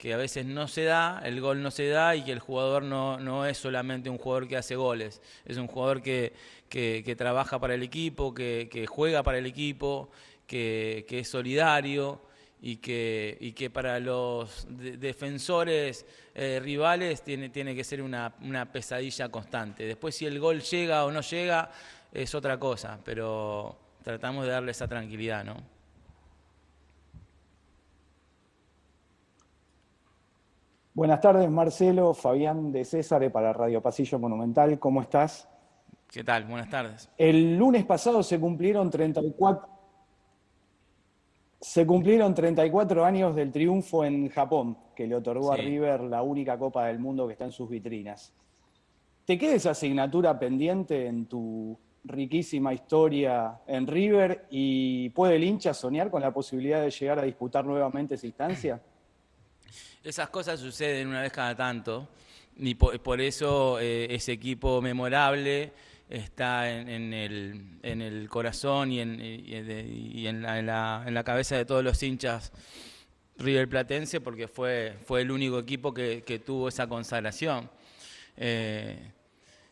[0.05, 2.83] que a veces no se da, el gol no se da y que el jugador
[2.83, 6.35] no, no es solamente un jugador que hace goles, es un jugador que,
[6.69, 10.11] que, trabaja para el equipo, que, juega para el equipo,
[10.47, 12.21] que, es solidario
[12.61, 18.71] y que, y que para los defensores eh, rivales tiene, tiene que ser una, una
[18.71, 19.87] pesadilla constante.
[19.87, 21.71] Después si el gol llega o no llega
[22.13, 25.74] es otra cosa, pero tratamos de darle esa tranquilidad, ¿no?
[30.97, 34.79] Buenas tardes, Marcelo, Fabián de César para Radio Pasillo Monumental.
[34.79, 35.49] ¿Cómo estás?
[36.09, 36.45] ¿Qué tal?
[36.45, 37.11] Buenas tardes.
[37.19, 39.69] El lunes pasado se cumplieron 34,
[41.61, 46.57] se cumplieron 34 años del triunfo en Japón, que le otorgó a River la única
[46.57, 48.33] Copa del Mundo que está en sus vitrinas.
[49.25, 55.75] ¿Te queda esa asignatura pendiente en tu riquísima historia en River y puede el hincha
[55.75, 58.81] soñar con la posibilidad de llegar a disputar nuevamente esa instancia?
[60.05, 62.07] Esas cosas suceden una vez cada tanto
[62.59, 65.73] y por, eso eh, ese equipo memorable
[66.11, 72.53] está en, el, corazón y, en, la, cabeza de todos los hinchas
[73.39, 77.71] River Platense porque fue, fue el único equipo que, tuvo esa consagración.
[78.37, 79.11] Eh,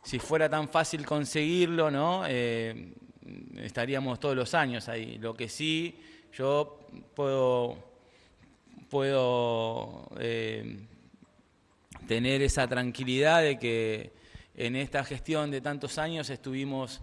[0.03, 2.25] si fuera tan fácil conseguirlo, ¿no?
[2.27, 2.95] Eh,
[3.59, 5.19] estaríamos todos los años ahí.
[5.19, 6.01] Lo que sí,
[6.33, 6.81] yo
[7.15, 7.92] puedo,
[8.93, 10.81] puedo eh,
[12.07, 14.13] tener esa tranquilidad de que
[14.55, 17.01] en esta gestión de tantos años estuvimos,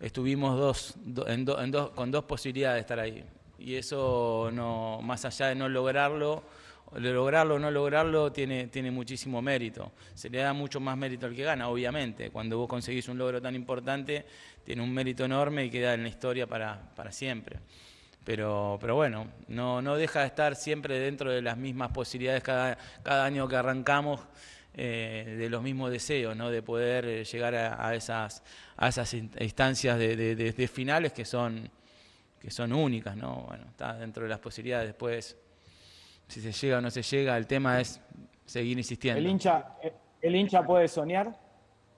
[0.00, 3.22] estuvimos dos, con dos posibilidades de estar ahí.
[3.58, 6.42] Y eso, no, más allá de no lograrlo,
[6.92, 9.92] de lograrlo o no lograrlo tiene, tiene muchísimo mérito.
[10.14, 12.30] Se le da mucho más mérito al que gana, obviamente.
[12.30, 14.24] Cuando vos conseguís un logro tan importante,
[14.64, 16.80] tiene un mérito enorme y queda en la historia para,
[17.10, 17.58] siempre.
[18.26, 22.76] Pero, pero bueno, no, no deja de estar siempre dentro de las mismas posibilidades cada,
[23.04, 24.20] cada año que arrancamos.
[24.78, 26.50] Eh, de los mismos deseos, ¿no?
[26.50, 28.42] de poder eh, llegar a, esas,
[28.76, 31.70] a esas instancias de, finales que son,
[32.38, 33.16] que son únicas.
[33.16, 33.46] ¿no?
[33.48, 34.88] Bueno, está dentro de las posibilidades.
[34.88, 35.34] Después,
[36.28, 38.02] si se llega o no se llega, el tema es
[38.44, 39.18] seguir insistiendo.
[39.18, 39.76] ¿El hincha,
[40.20, 41.34] el hincha puede soñar?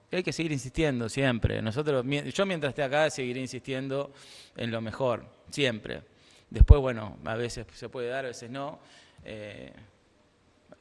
[0.09, 1.61] Hay que seguir insistiendo siempre.
[1.61, 4.13] Nosotros, yo mientras esté acá seguiré insistiendo
[4.55, 6.01] en lo mejor, siempre.
[6.49, 8.79] Después, bueno, a veces se puede dar, a veces no.
[9.23, 9.71] Eh,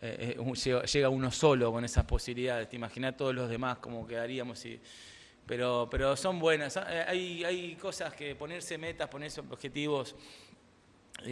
[0.01, 2.69] eh, eh, llega uno solo con esas posibilidades.
[2.69, 4.65] Te imaginas todos los demás cómo quedaríamos.
[4.65, 4.81] Y,
[5.47, 6.77] pero, pero son buenas.
[6.77, 10.17] Ah, hay, hay cosas que ponerse metas, ponerse objetivos,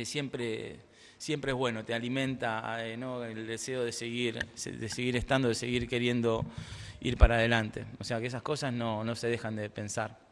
[0.04, 0.80] siempre,
[1.16, 1.84] siempre es bueno.
[1.84, 6.44] Te alimenta el deseo de seguir, de seguir estando, de seguir queriendo
[7.00, 7.86] ir para adelante.
[8.00, 10.25] O sea que esas cosas no, no se dejan de pensar.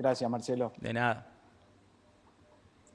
[0.00, 0.72] Gracias, Marcelo.
[0.80, 1.30] De nada.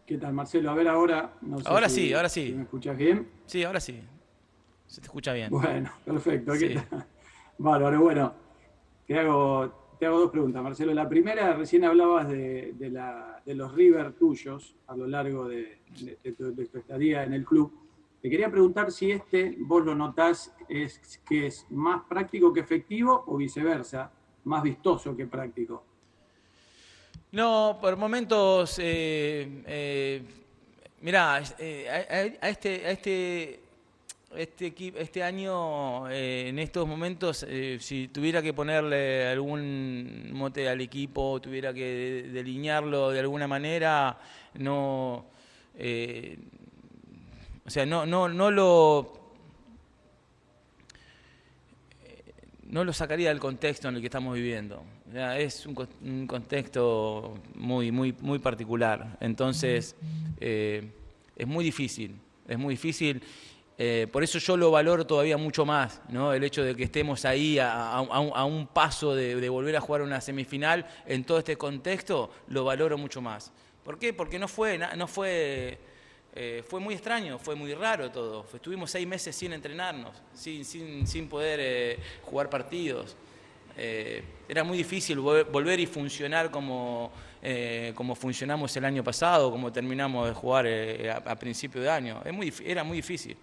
[0.07, 0.71] ¿Qué tal, Marcelo?
[0.71, 1.33] A ver ahora.
[1.65, 2.53] ahora sí, ahora sí.
[2.57, 3.29] ¿Me escuchas bien?
[3.45, 4.01] Sí, ahora sí.
[4.87, 5.51] Se te escucha bien.
[5.51, 6.55] Bueno, perfecto.
[6.55, 6.73] Sí.
[7.59, 8.33] Bárbaro, bueno.
[9.05, 10.95] Te hago, te hago dos preguntas, Marcelo.
[10.95, 15.81] La primera, recién hablabas de, de, los River tuyos a lo largo de,
[16.35, 17.71] tu, de, tu, estadía en el club.
[18.19, 23.25] Te quería preguntar si este, vos lo notás, es que es más práctico que efectivo
[23.27, 24.11] o viceversa,
[24.45, 25.83] más vistoso que práctico.
[27.35, 30.21] No, por momentos, eh, eh,
[31.01, 33.59] mirá, eh, a, este, a este,
[34.33, 37.45] este, este año, en estos momentos,
[37.79, 44.17] si tuviera que ponerle algún mote al equipo, tuviera que delinearlo de alguna manera,
[44.53, 45.25] no,
[47.65, 49.11] o sea, no, no, no lo
[52.63, 54.94] no lo sacaría del contexto en el que estamos viviendo.
[55.13, 59.17] Es un, contexto muy, muy, muy particular.
[59.19, 59.95] Entonces,
[60.39, 60.89] eh,
[61.35, 62.15] es muy difícil,
[62.47, 63.21] es muy difícil.
[63.77, 66.33] Eh, por eso yo lo valoro todavía mucho más, ¿no?
[66.33, 67.99] el hecho de que estemos ahí a,
[68.45, 73.21] un, paso de, volver a jugar una semifinal en todo este contexto, lo valoro mucho
[73.21, 73.51] más.
[73.83, 74.13] ¿Por qué?
[74.13, 75.77] Porque no fue, no fue
[76.37, 78.45] eh, fue muy extraño, fue muy raro todo.
[78.53, 83.15] Estuvimos seis meses sin entrenarnos, sin, sin, sin poder eh, jugar partidos.
[83.77, 87.11] Eh, era muy difícil volver y funcionar como,
[87.95, 90.67] como funcionamos el año pasado, como terminamos de jugar
[91.25, 92.21] a, principio de año.
[92.31, 93.35] muy, era muy difícil.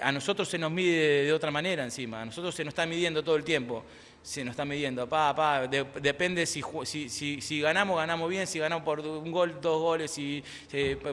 [0.00, 3.24] a nosotros se nos mide de otra manera encima, a nosotros se nos está midiendo
[3.24, 3.84] todo el tiempo
[4.24, 5.06] se nos está midiendo.
[5.06, 9.80] Pa, pa, depende si, si, si, ganamos, ganamos bien, si ganamos por un gol, dos
[9.80, 10.42] goles, si,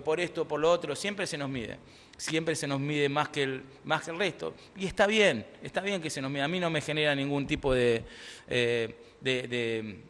[0.04, 1.78] por esto, por lo otro, siempre se nos mide.
[2.22, 4.54] Siempre se nos mide más que, el, más que el resto.
[4.78, 6.44] Y está bien, está bien que se nos mide.
[6.44, 8.04] A mí no me genera ningún tipo de,
[8.48, 10.04] eh, de,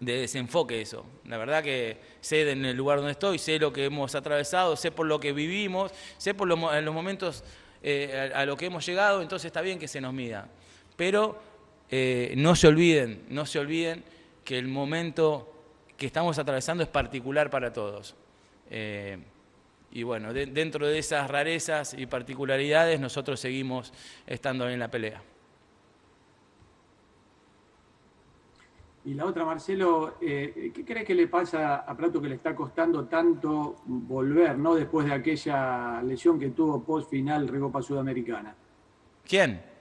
[0.00, 1.04] desenfoque eso.
[1.26, 4.92] La verdad que sé en el lugar donde estoy, sé lo que hemos atravesado, sé
[4.92, 7.44] por lo que vivimos, sé por los momentos
[7.82, 10.48] eh, a, a lo que hemos llegado, entonces está bien que se nos mida.
[10.96, 11.38] Pero
[11.90, 14.02] eh, no se olviden, no se olviden
[14.42, 15.52] que el momento
[15.98, 18.16] que estamos atravesando es particular para todos.
[19.92, 23.92] Y bueno, dentro de esas rarezas y particularidades nosotros seguimos
[24.26, 25.22] estando en la pelea.
[29.04, 32.54] Y la otra, Marcelo, eh, ¿qué crees que le pasa a Prato que le está
[32.54, 34.76] costando tanto volver, ¿no?
[34.76, 38.54] Después de aquella lesión que tuvo post final Recopa Sudamericana.
[39.26, 39.72] ¿Quién?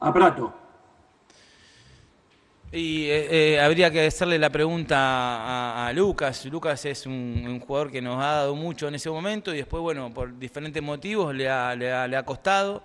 [0.00, 0.65] a Prato.
[2.72, 6.44] Y eh, eh, habría que hacerle la pregunta a, Lucas.
[6.46, 10.12] Lucas es un, jugador que nos ha dado mucho en ese momento y después, bueno,
[10.12, 12.82] por diferentes motivos le ha, le ha, costado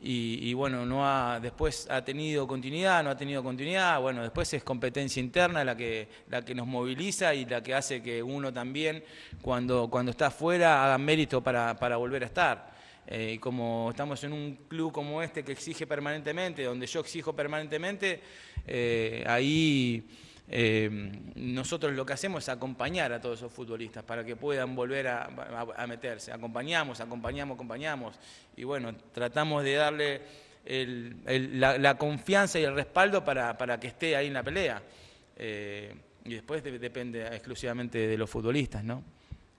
[0.00, 4.00] y, bueno, no ha, después ha tenido continuidad, no ha tenido continuidad.
[4.00, 8.02] Bueno, después es competencia interna la que, la que nos moviliza y la que hace
[8.02, 9.04] que uno también,
[9.42, 12.77] cuando, cuando está afuera, haga mérito para, para volver a estar.
[13.10, 18.20] Eh, como estamos en un club como este que exige permanentemente, donde yo exijo permanentemente,
[18.66, 20.04] eh, ahí
[20.50, 20.88] Eh,
[21.34, 25.86] nosotros lo que hacemos es acompañar a todos esos futbolistas para que puedan volver a,
[25.86, 26.32] meterse.
[26.32, 28.18] Acompañamos, acompañamos, acompañamos.
[28.56, 30.22] Y bueno, tratamos de darle
[30.64, 34.82] la, confianza y el respaldo para, que esté ahí en la pelea.
[35.36, 35.94] Eh,
[36.24, 39.02] y después depende exclusivamente de los futbolistas, ¿no?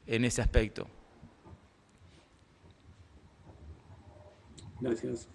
[0.07, 0.87] En ese aspecto.
[4.81, 5.29] Gracias.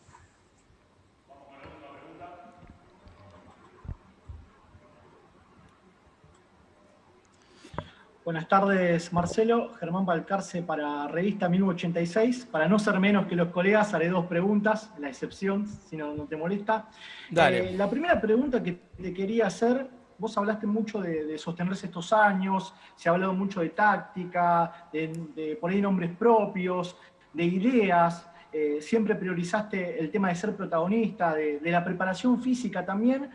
[8.24, 9.74] Buenas tardes, Marcelo.
[9.74, 12.46] Germán Balcarce para Revista 1086.
[12.46, 16.34] Para no ser menos que los colegas, haré dos preguntas, la excepción, si no, te
[16.34, 16.88] molesta.
[17.30, 17.74] Dale.
[17.74, 19.86] Eh, la primera pregunta que te quería hacer,
[20.16, 25.70] vos hablaste mucho de, sostenerse estos años, se ha hablado mucho de táctica, de, por
[25.70, 26.96] ahí nombres propios,
[27.30, 28.26] de ideas.
[28.56, 33.28] Eh, siempre priorizaste el tema de ser protagonista, de, la preparación física también.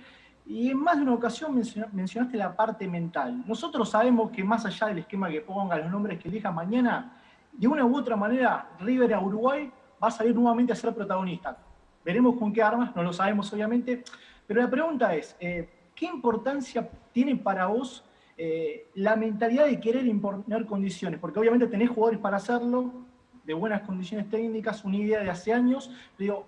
[0.46, 1.54] Y en más de una ocasión
[1.92, 3.44] mencionaste la parte mental.
[3.46, 7.68] Nosotros sabemos que más allá del esquema que ponga, los nombres que elija mañana, de
[7.68, 9.70] una u otra manera, River a Uruguay
[10.02, 11.58] va a salir nuevamente a ser protagonista.
[12.06, 14.06] Veremos con qué armas, no lo sabemos obviamente,
[14.48, 18.06] pero la pregunta es, eh, ¿qué importancia tiene para vos
[18.38, 21.20] eh, la mentalidad de querer imponer condiciones?
[21.20, 23.09] Porque obviamente tenés jugadores para hacerlo,
[23.50, 26.46] de buenas condiciones técnicas, una idea de hace años, pero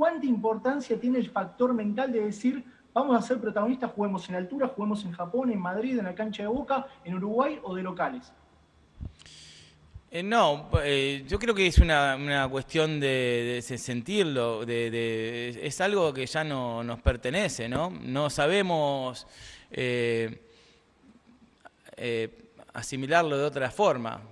[0.00, 4.68] ¿Cuánta importancia tiene el factor mental de decir, vamos a ser protagonistas, juguemos en altura,
[4.68, 8.32] juguemos en Japón, en Madrid, en la cancha de Boca, en Uruguay o de locales?
[10.10, 16.24] Eh, no, eh, yo creo que es una, cuestión de, sentirlo, de, es algo que
[16.24, 17.90] ya no nos pertenece, ¿no?
[17.90, 19.26] No sabemos
[19.70, 20.40] eh,
[22.72, 24.22] asimilarlo de otra forma.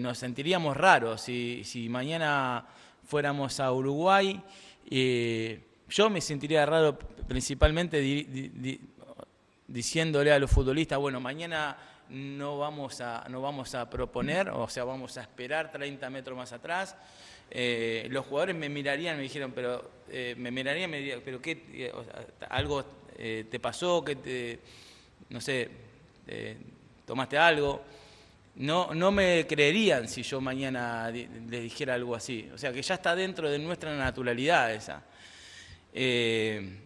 [0.00, 2.66] Nos sentiríamos raros si, si mañana
[3.04, 4.42] fuéramos a Uruguay
[5.88, 8.00] yo me sentiría raro principalmente
[9.66, 11.76] diciéndole a los futbolistas, bueno, mañana
[12.08, 16.52] no vamos a, no vamos a proponer, o sea, vamos a esperar 30 metros más
[16.52, 16.96] atrás.
[17.50, 21.64] Eh, los jugadores me mirarían, me dijeron, pero eh, me mirarían, me dirían, pero qué,
[21.72, 21.92] eh,
[22.48, 22.84] algo
[23.16, 24.58] te pasó, que te,
[25.30, 25.70] no sé,
[27.06, 27.82] tomaste algo.
[28.56, 32.48] No, no me creerían si yo mañana les dijera algo así.
[32.54, 35.02] O sea, que ya está dentro de nuestra naturalidad esa.
[35.92, 36.78] Eh,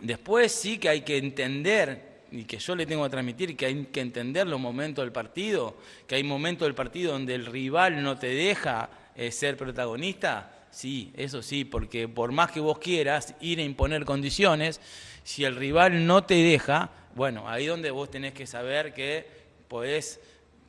[0.00, 3.84] después sí que hay que entender, y que yo le tengo que transmitir, que hay
[3.86, 5.76] que entender los momentos del partido,
[6.06, 10.52] que hay momentos del partido donde el rival no te deja eh, ser protagonista.
[10.70, 14.80] Sí, eso sí, porque por más que vos quieras ir a imponer condiciones,
[15.24, 19.26] si el rival no te deja, bueno, ahí donde vos tenés que saber que
[19.68, 20.20] podés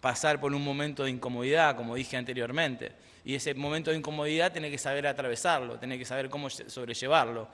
[0.08, 2.94] pasar por un momento de incomodidad, como dije anteriormente.
[3.26, 7.50] Y ese momento de incomodidad tiene que saber atravesarlo, tiene que saber cómo sobrellevarlo.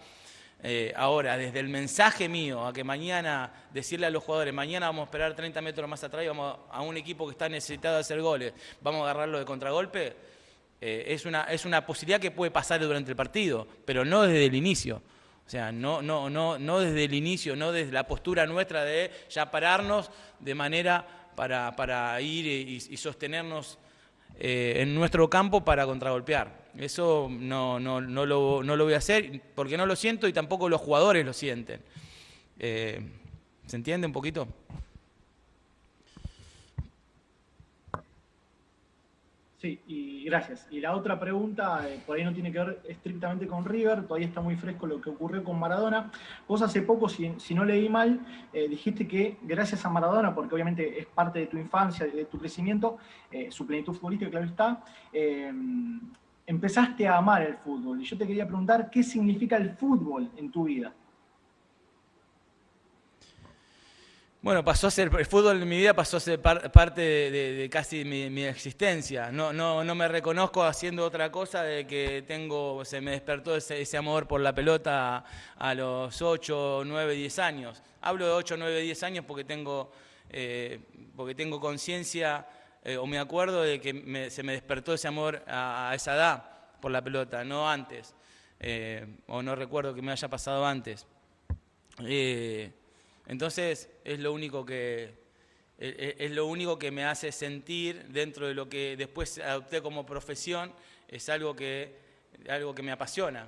[0.62, 5.02] Eh, ahora, desde el mensaje mío a que mañana, decirle a los jugadores, mañana vamos
[5.02, 8.02] a esperar 30 metros más atrás y vamos a un equipo que está necesitado de
[8.02, 10.16] hacer goles, vamos a agarrarlo de contragolpe,
[10.80, 14.46] eh, es, una, es una posibilidad que puede pasar durante el partido, pero no desde
[14.46, 15.02] el inicio.
[15.44, 19.10] O sea, no, no, no, no desde el inicio, no desde la postura nuestra de
[19.28, 23.78] ya pararnos de manera para, para ir y, sostenernos
[24.40, 26.64] eh, en nuestro campo para contragolpear.
[26.78, 30.34] Eso no, no, no, lo, no, lo, voy a hacer porque no lo siento y
[30.34, 31.82] tampoco los jugadores lo sienten.
[32.60, 33.00] Eh,
[33.66, 34.48] ¿Se entiende un poquito?
[39.64, 40.68] Sí, y gracias.
[40.72, 44.28] Y la otra pregunta, eh, por ahí no tiene que ver estrictamente con River, todavía
[44.28, 46.12] está muy fresco lo que ocurrió con Maradona.
[46.46, 48.20] Vos hace poco, si, no leí mal,
[48.52, 52.38] eh, dijiste que gracias a Maradona, porque obviamente es parte de tu infancia, de tu
[52.38, 52.98] crecimiento,
[53.32, 54.84] eh, su plenitud futbolística, claro está,
[56.46, 58.02] empezaste a amar el fútbol.
[58.02, 60.92] Y yo te quería preguntar, ¿qué significa el fútbol en tu vida?
[64.44, 68.04] Bueno, pasó a ser, el fútbol en mi vida pasó a ser parte de, casi
[68.04, 69.32] mi, existencia.
[69.32, 73.98] No, no, no me reconozco haciendo otra cosa de que tengo, se me despertó ese,
[73.98, 75.24] amor por la pelota
[75.56, 77.82] a, los 8, 9, 10 años.
[78.02, 79.94] Hablo de 8, 9, 10 años porque tengo,
[80.30, 80.82] eh,
[81.16, 82.46] porque tengo conciencia
[82.84, 86.44] eh, o me acuerdo de que se me despertó ese amor a, esa edad
[86.82, 88.14] por la pelota, no antes.
[88.60, 91.08] Eh, o no recuerdo que me haya pasado antes.
[93.28, 95.24] Entonces es lo único que,
[95.80, 99.82] e, e, es lo único que me hace sentir dentro de lo que después adopté
[99.82, 100.74] como profesión,
[101.08, 101.96] es algo que,
[102.50, 103.48] algo que me apasiona.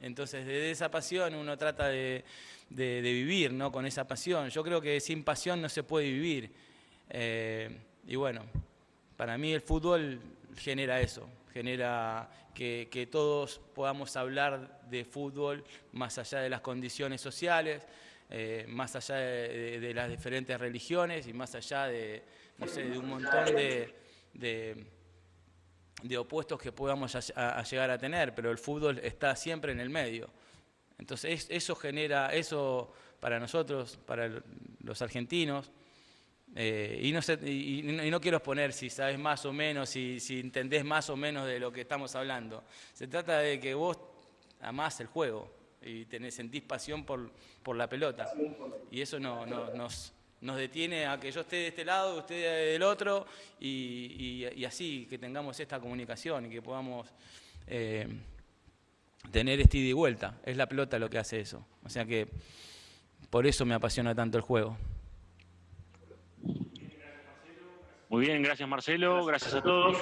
[0.00, 2.24] Entonces desde esa pasión uno trata de,
[2.68, 3.72] vivir ¿no?
[3.72, 4.48] con esa pasión.
[4.50, 6.50] Yo creo que sin pasión no se puede vivir.
[7.08, 7.70] Eh,
[8.06, 8.42] y bueno,
[9.16, 10.20] para mí el fútbol
[10.56, 17.20] genera eso, genera que, que, todos podamos hablar de fútbol más allá de las condiciones
[17.20, 17.86] sociales,
[18.28, 22.24] eh, más allá de, las diferentes religiones y más allá de,
[22.58, 23.94] no sé, de un montón de,
[24.34, 27.16] de, opuestos que podamos
[27.70, 30.28] llegar a tener, pero el fútbol está siempre en el medio.
[30.98, 34.42] Entonces eso genera, eso para nosotros, para
[34.80, 35.70] los argentinos,
[36.54, 40.84] eh, y, no y, no quiero exponer si sabes más o menos, si, si entendés
[40.84, 42.64] más o menos de lo que estamos hablando.
[42.92, 43.98] Se trata de que vos
[44.60, 47.30] amás el juego y tenés, sentís pasión por,
[47.62, 48.28] por la pelota.
[48.90, 52.82] Y eso no, nos, nos detiene a que yo esté de este lado, usted del
[52.82, 53.26] otro,
[53.60, 57.08] y, y, así que tengamos esta comunicación y que podamos
[57.66, 58.06] eh,
[59.30, 60.38] tener este ida y vuelta.
[60.44, 61.66] Es la pelota lo que hace eso.
[61.84, 62.28] O sea que
[63.30, 64.76] por eso me apasiona tanto el juego.
[68.08, 69.98] Muy bien, gracias Marcelo, gracias a todos.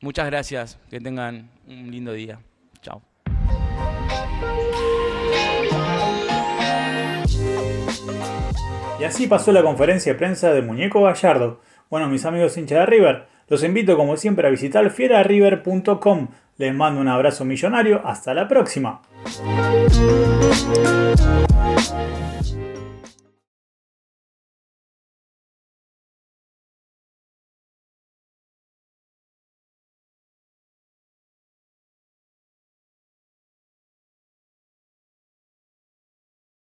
[0.00, 2.40] Muchas gracias, que tengan un lindo día.
[2.82, 3.02] Chao.
[8.98, 11.60] Y así pasó la conferencia de prensa de Muñeco Gallardo.
[11.88, 16.28] Bueno, mis amigos hinchas de River, los invito como siempre a visitar fierariver.com.
[16.56, 18.02] Les mando un abrazo millonario.
[18.04, 19.00] Hasta la próxima.